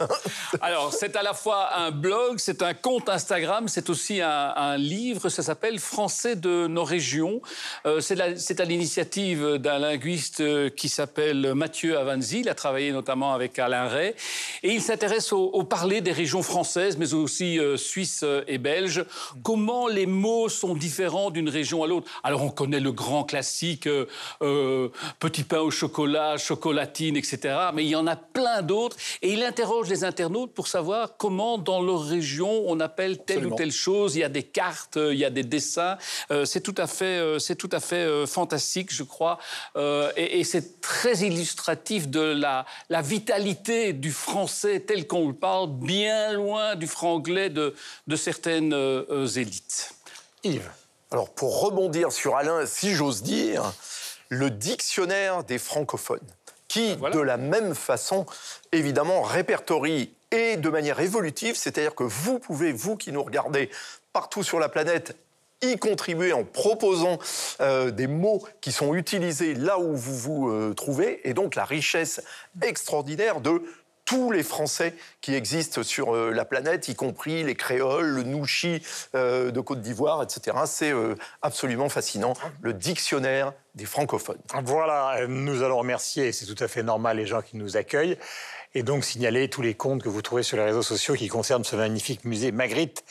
[0.60, 5.28] Alors, c'est à la fois un blog, c'est un compte Instagram, c'est aussi un, livre.
[5.28, 7.40] Ça s'appelle Français de nos régions.
[7.86, 12.40] Euh, c'est à l'initiative d'un linguiste euh, qui s'appelle Mathieu Avanzi.
[12.40, 14.14] Il a travaillé notamment avec Alain Ray.
[14.62, 19.04] Et il s'intéresse au, parler des régions françaises, mais aussi euh, suisses et belges.
[19.42, 22.10] Comment les mots sont différents d'une région à l'autre?
[22.22, 24.06] Alors on connaît le grand classique euh,
[24.42, 24.88] euh,
[25.18, 27.38] petit pain au chocolat, chocolatine, etc.
[27.74, 28.96] Mais il y en a plein d'autres.
[29.22, 33.54] Et il interroge les internautes pour savoir comment dans leur région on appelle telle ou
[33.54, 34.16] telle chose.
[34.16, 35.98] Il y a des cartes, il y a des dessins.
[36.30, 39.38] Euh, c'est tout à fait, c'est tout à fait fantastique, je crois.
[40.16, 46.32] et, c'est très illustratif de la, la vitalité du français tel qu'on le parle, bien
[46.32, 47.74] loin du franglais de,
[48.06, 48.74] de certaines
[49.36, 49.94] élites.
[50.44, 50.70] Yves.
[51.12, 53.74] Alors, pour rebondir sur Alain, si j'ose dire,
[54.32, 56.26] le dictionnaire des francophones,
[56.66, 58.24] qui, de la même façon,
[58.72, 63.68] évidemment, répertorie et de manière évolutive, c'est-à-dire que vous pouvez, vous qui nous regardez
[64.14, 65.14] partout sur la planète,
[65.60, 67.18] y contribuer en proposant
[67.60, 71.66] euh, des mots qui sont utilisés là où vous vous euh, trouvez, et donc la
[71.66, 72.22] richesse
[72.62, 73.62] extraordinaire de
[74.04, 78.82] tous les Français qui existent sur euh, la planète, y compris les créoles, le nouchi
[79.14, 80.56] euh, de Côte d'Ivoire, etc.
[80.66, 84.40] C'est euh, absolument fascinant, le dictionnaire des francophones.
[84.64, 88.18] Voilà, nous allons remercier, c'est tout à fait normal, les gens qui nous accueillent,
[88.74, 91.64] et donc signaler tous les comptes que vous trouvez sur les réseaux sociaux qui concernent
[91.64, 93.04] ce magnifique musée Magritte,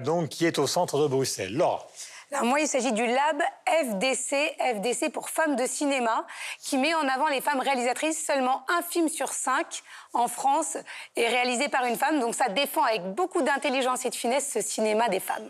[0.00, 1.54] donc, qui est au centre de Bruxelles.
[1.54, 1.86] Laura
[2.30, 6.26] alors moi, il s'agit du Lab FDC, FDC pour femmes de cinéma,
[6.60, 8.22] qui met en avant les femmes réalisatrices.
[8.22, 10.76] Seulement un film sur cinq en France
[11.16, 12.20] est réalisé par une femme.
[12.20, 15.48] Donc ça défend avec beaucoup d'intelligence et de finesse ce cinéma des femmes.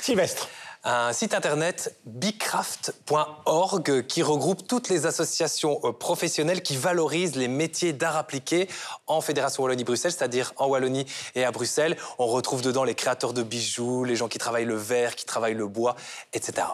[0.00, 0.48] Sylvestre
[0.86, 7.94] un site internet bicraft.org qui regroupe toutes les associations euh, professionnelles qui valorisent les métiers
[7.94, 8.68] d'art appliqué
[9.06, 11.96] en Fédération Wallonie-Bruxelles, c'est-à-dire en Wallonie et à Bruxelles.
[12.18, 15.54] On retrouve dedans les créateurs de bijoux, les gens qui travaillent le verre, qui travaillent
[15.54, 15.96] le bois,
[16.34, 16.66] etc.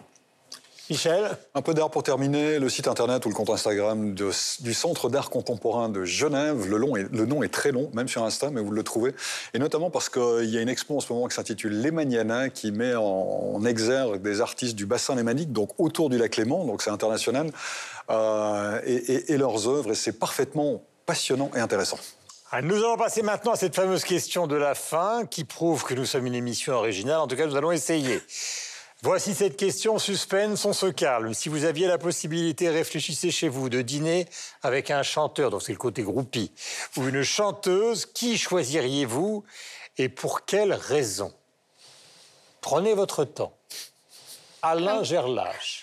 [0.90, 2.58] Michel Un peu d'art pour terminer.
[2.58, 6.68] Le site internet ou le compte Instagram du Centre d'art contemporain de Genève.
[6.68, 9.14] Le, long le nom est très long, même sur Insta, mais vous le trouvez.
[9.54, 12.48] Et notamment parce qu'il y a une expo en ce moment qui s'intitule Les Maniana,
[12.50, 16.82] qui met en, exergue des artistes du bassin lémanique, donc autour du lac Léman, donc
[16.82, 17.50] c'est international,
[18.10, 19.92] euh, et, et leurs œuvres.
[19.92, 21.98] Et c'est parfaitement passionnant et intéressant.
[22.50, 25.94] Ah, nous allons passer maintenant à cette fameuse question de la fin qui prouve que
[25.94, 27.20] nous sommes une émission originale.
[27.20, 28.20] En tout cas, nous allons essayer.
[29.02, 31.32] Voici cette question suspense, on se calme.
[31.32, 34.26] Si vous aviez la possibilité, réfléchissez chez vous, de dîner
[34.62, 36.52] avec un chanteur, donc c'est le côté groupie,
[36.98, 39.42] ou une chanteuse, qui choisiriez-vous
[39.96, 41.32] et pour quelle raison?
[42.60, 43.56] Prenez votre temps.
[44.60, 45.79] Alain Gerlache.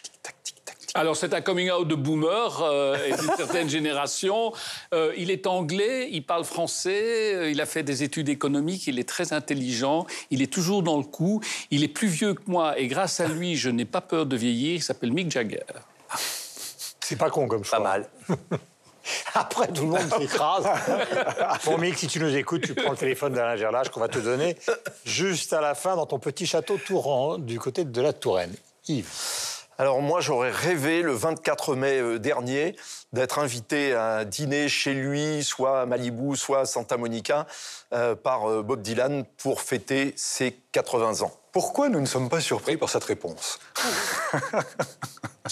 [0.97, 4.51] Alors, c'est un coming out de boomer euh, et d'une certaine génération.
[4.95, 8.97] Euh, il est anglais, il parle français, euh, il a fait des études économiques, il
[8.97, 11.39] est très intelligent, il est toujours dans le coup,
[11.69, 14.35] il est plus vieux que moi et grâce à lui, je n'ai pas peur de
[14.35, 14.73] vieillir.
[14.73, 15.59] Il s'appelle Mick Jagger.
[16.99, 17.77] C'est pas con comme choix.
[17.77, 18.09] Pas mal.
[19.35, 20.67] Après, tout le monde s'écrase.
[21.65, 24.17] bon, Mick, si tu nous écoutes, tu prends le téléphone d'Alain Gerlache qu'on va te
[24.17, 24.57] donner
[25.05, 28.55] juste à la fin dans ton petit château Touran du côté de la Touraine.
[28.87, 29.56] Yves.
[29.79, 32.75] Alors moi, j'aurais rêvé le 24 mai euh, dernier
[33.13, 37.45] d'être invité à dîner chez lui, soit à Malibu, soit à Santa Monica,
[37.93, 41.31] euh, par euh, Bob Dylan pour fêter ses 80 ans.
[41.57, 43.57] Pourquoi nous ne sommes pas surpris par cette réponse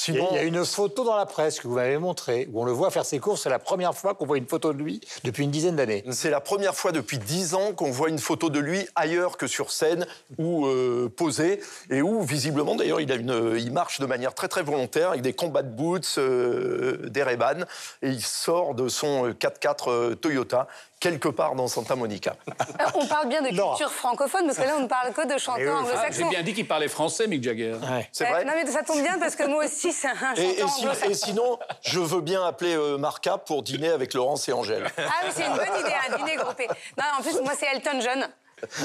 [0.07, 2.47] Il y a- il y a une photo dans la presse que vous m'avez montrée
[2.53, 3.41] où on le voit faire ses courses.
[3.41, 6.03] C'est la première fois qu'on voit une photo de lui depuis une dizaine d'années.
[6.11, 9.47] C'est la première fois depuis 10 ans qu'on voit une photo de lui ailleurs que
[9.47, 10.05] sur scène
[10.37, 14.47] ou euh, posé et où visiblement d'ailleurs il, a une- il marche de manière très
[14.47, 17.61] très volontaire avec des combat boots, euh, des Ray-Ban
[18.03, 20.67] et il sort de son 4x4 euh, Toyota
[21.09, 22.35] quelque part dans Santa Monica.
[22.49, 25.37] Euh, On parle bien de culture francophone parce que là, on ne parle que de
[25.37, 26.23] chanteurs Ah, anglo-saxons.
[26.23, 27.75] J'ai bien dit qu'il parlait français, Mick Jagger.
[28.11, 30.41] C'est Euh, vrai Non, mais ça tombe bien parce que moi aussi, c'est un et,
[30.41, 31.09] et chanteur si- anglo-saxon.
[31.11, 34.87] et sinon, je veux bien appeler euh, Marca pour dîner avec Laurence et Angèle.
[34.97, 36.67] Ah oui, c'est une bonne idée, un dîner groupé.
[36.97, 38.27] Non, en plus, moi, c'est Elton John.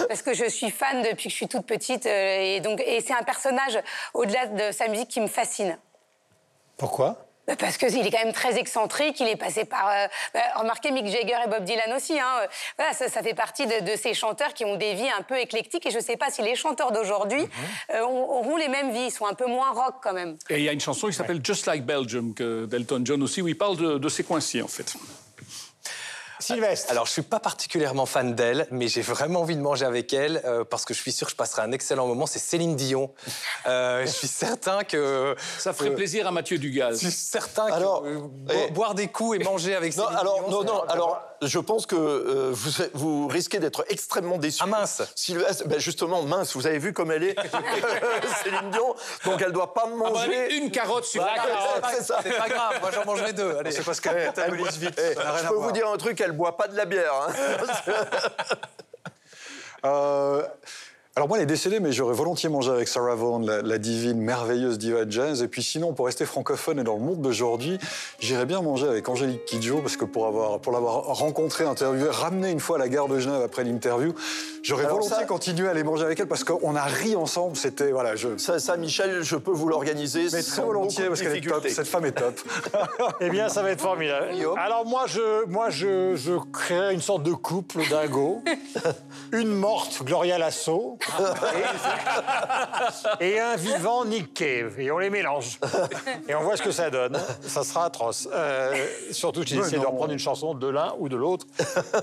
[0.08, 2.04] Parce que je suis fan depuis que je suis toute petite.
[2.04, 3.78] euh, et donc, et c'est un personnage,
[4.14, 5.78] au-delà de sa musique, qui me fascine.
[6.76, 7.16] Pourquoi?
[7.50, 9.88] Bah, Parce qu'il est quand même très excentrique, il est passé par...
[9.88, 12.18] euh, bah, remarquez Mick Jagger et Bob Dylan aussi.
[12.18, 12.46] Hein, euh,
[12.78, 15.38] voilà, ça, ça fait partie de, de ces chanteurs qui ont des vies un peu
[15.38, 15.84] éclectiques.
[15.86, 17.44] Et je ne sais pas si les chanteurs d'aujourd'hui
[17.94, 19.06] euh, ont- auront les mêmes vies.
[19.06, 20.36] Ils sont un peu moins rock quand même.
[20.48, 23.42] Et il y a une chanson qui s'appelle Just Like Belgium, que d'Elton John aussi,
[23.42, 24.94] où il parle de, de ses coinciers, en fait.
[26.42, 26.90] Sylvestre.
[26.90, 30.42] Alors, je suis pas particulièrement fan d'elle, mais j'ai vraiment envie de manger avec elle
[30.44, 32.26] euh, parce que je suis sûr que je passerai un excellent moment.
[32.26, 33.12] C'est Céline Dion.
[33.66, 36.92] Euh, je suis certain que Ça ferait euh, plaisir à Mathieu Dugas.
[36.92, 40.04] Je suis certain que Alors, euh, bo- eh, boire des coups et manger avec Non,
[40.04, 44.38] Céline alors, Dion, non, non, alors, je pense que euh, vous, vous risquez d'être extrêmement
[44.38, 44.60] déçu.
[44.62, 47.36] Ah mince Sylvestre, ben justement, mince, vous avez vu comme elle est,
[48.44, 50.54] Céline Dion, donc elle doit pas Ah bah, manger...
[50.56, 51.84] une carotte sur Bah, la carotte.
[51.96, 52.20] c'est ça.
[52.22, 53.56] C'est pas grave, moi j'en mangerai deux.
[53.58, 53.72] Allez.
[53.72, 54.98] C'est parce qu'elle métabolise vite.
[54.98, 57.12] Eh, je peux vous dire un truc, elle boit pas de la bière.
[57.14, 57.32] hein.
[59.86, 60.46] Euh,
[61.16, 64.20] alors moi, elle est décédée, mais j'aurais volontiers mangé avec Sarah Vaughan, la, la divine,
[64.20, 65.42] merveilleuse diva de jazz.
[65.42, 67.78] Et puis sinon, pour rester francophone et dans le monde d'aujourd'hui,
[68.20, 72.50] j'irais bien manger avec Angélique Kidjo, parce que pour avoir, pour l'avoir rencontrée, interviewée, ramenée
[72.50, 74.14] une fois à la gare de Genève après l'interview,
[74.62, 77.56] j'aurais Alors volontiers ça- continué à aller manger avec elle, parce qu'on a ri ensemble.
[77.56, 78.38] C'était voilà, je.
[78.38, 81.66] Ça, ça, Michel, je peux vous l'organiser Mais très volontiers, parce qu'elle est top.
[81.68, 82.40] Cette femme est top.
[83.20, 84.28] Eh bien, ça va être formidable.
[84.56, 88.42] Alors moi, je, moi, je, je créerais une sorte de couple dingo.
[89.32, 90.98] Une morte, Gloria Lasso,
[93.20, 94.78] et, et un vivant, Nick Cave.
[94.78, 95.58] Et on les mélange.
[96.28, 97.18] Et on voit ce que ça donne.
[97.42, 98.28] Ça sera atroce.
[98.32, 101.46] Euh, surtout si Mais j'essaie de reprendre une chanson de l'un ou de l'autre,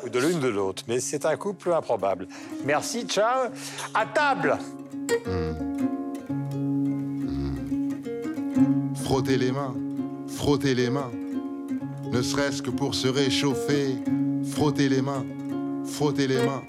[0.03, 0.83] ou de l'une de l'autre.
[0.87, 2.27] Mais c'est un couple improbable.
[2.63, 3.49] Merci, ciao.
[3.93, 4.57] À table
[9.03, 9.73] Frotter les mains,
[10.27, 11.11] frotter les mains,
[12.11, 13.95] ne serait-ce que pour se réchauffer,
[14.51, 15.25] frotter les mains,
[15.85, 16.61] frotter les mains,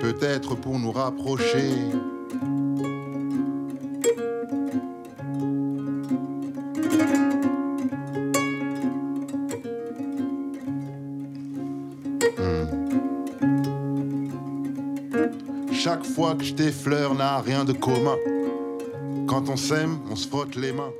[0.00, 1.70] peut-être pour nous rapprocher.
[15.72, 18.16] Chaque fois que je t'effleure n'a rien de commun.
[19.26, 20.92] Quand on s'aime, on se frotte les mains.